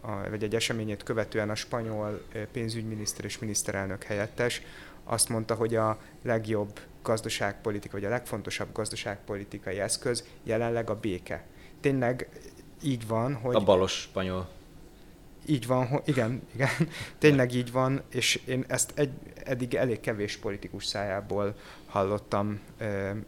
[0.00, 4.62] a, vagy egy eseményét követően a spanyol pénzügyminiszter és miniszterelnök helyettes
[5.04, 11.44] azt mondta, hogy a legjobb gazdaságpolitika, vagy a legfontosabb gazdaságpolitikai eszköz jelenleg a béke.
[11.80, 12.28] Tényleg
[12.82, 13.54] így van, hogy...
[13.54, 14.48] A balos spanyol.
[15.46, 16.68] Így van, igen, igen,
[17.18, 19.10] tényleg így van, és én ezt egy,
[19.44, 21.54] eddig elég kevés politikus szájából
[21.86, 22.60] hallottam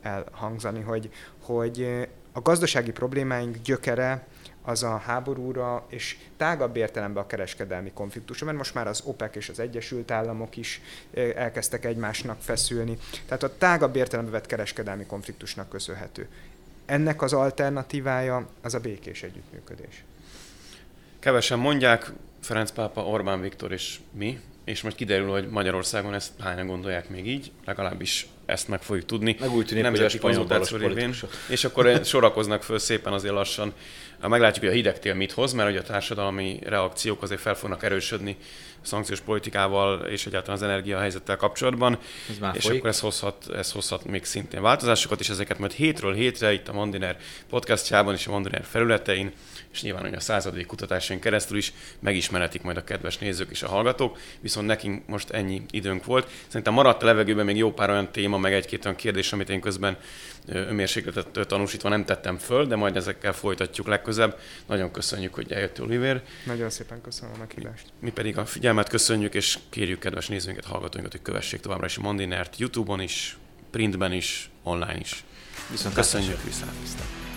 [0.02, 1.10] elhangzani, hogy,
[1.40, 4.26] hogy a gazdasági problémáink gyökere
[4.62, 9.48] az a háborúra, és tágabb értelemben a kereskedelmi konfliktusra, mert most már az OPEC és
[9.48, 10.80] az Egyesült Államok is
[11.34, 12.98] elkezdtek egymásnak feszülni.
[13.26, 16.28] Tehát a tágabb értelemben vett kereskedelmi konfliktusnak köszönhető.
[16.86, 20.04] Ennek az alternatívája az a békés együttműködés.
[21.18, 26.66] Kevesen mondják, Ferenc pápa, Orbán Viktor és mi, és majd kiderül, hogy Magyarországon ezt hányan
[26.66, 29.36] gondolják még így, legalábbis ezt meg fogjuk tudni.
[29.40, 30.46] Meg úgy tűnik, hogy a spanyol
[31.48, 33.72] És akkor sorakoznak föl szépen azért lassan.
[34.28, 38.36] Meglátjuk, hogy a hidegtél mit hoz, mert ugye a társadalmi reakciók azért fel fognak erősödni
[38.82, 41.98] a szankciós politikával és egyáltalán az energiahelyzettel kapcsolatban.
[42.30, 42.78] Ez már és folyik.
[42.78, 46.72] akkor ez hozhat, ez hozhat még szintén változásokat, és ezeket majd hétről hétre itt a
[46.72, 47.16] Mondiner
[47.48, 49.32] podcastjában és a Mondiner felületein
[49.72, 53.68] és nyilván hogy a századik kutatásaink keresztül is megismerhetik majd a kedves nézők és a
[53.68, 56.30] hallgatók, viszont nekünk most ennyi időnk volt.
[56.46, 59.60] Szerintem maradt a levegőben még jó pár olyan téma, meg egy-két olyan kérdés, amit én
[59.60, 59.96] közben
[60.46, 64.38] önmérsékletet tanúsítva nem tettem föl, de majd ezekkel folytatjuk legközebb.
[64.66, 66.22] Nagyon köszönjük, hogy eljöttél, Oliver.
[66.46, 67.86] Nagyon szépen köszönöm a meghívást.
[68.00, 72.00] Mi pedig a figyelmet köszönjük, és kérjük kedves nézőinket, hallgatóinkat, hogy kövessék továbbra is a
[72.00, 73.38] Mondinert YouTube-on is,
[73.70, 75.24] printben is, online is.
[75.70, 77.29] Viszont köszönjük, viszont.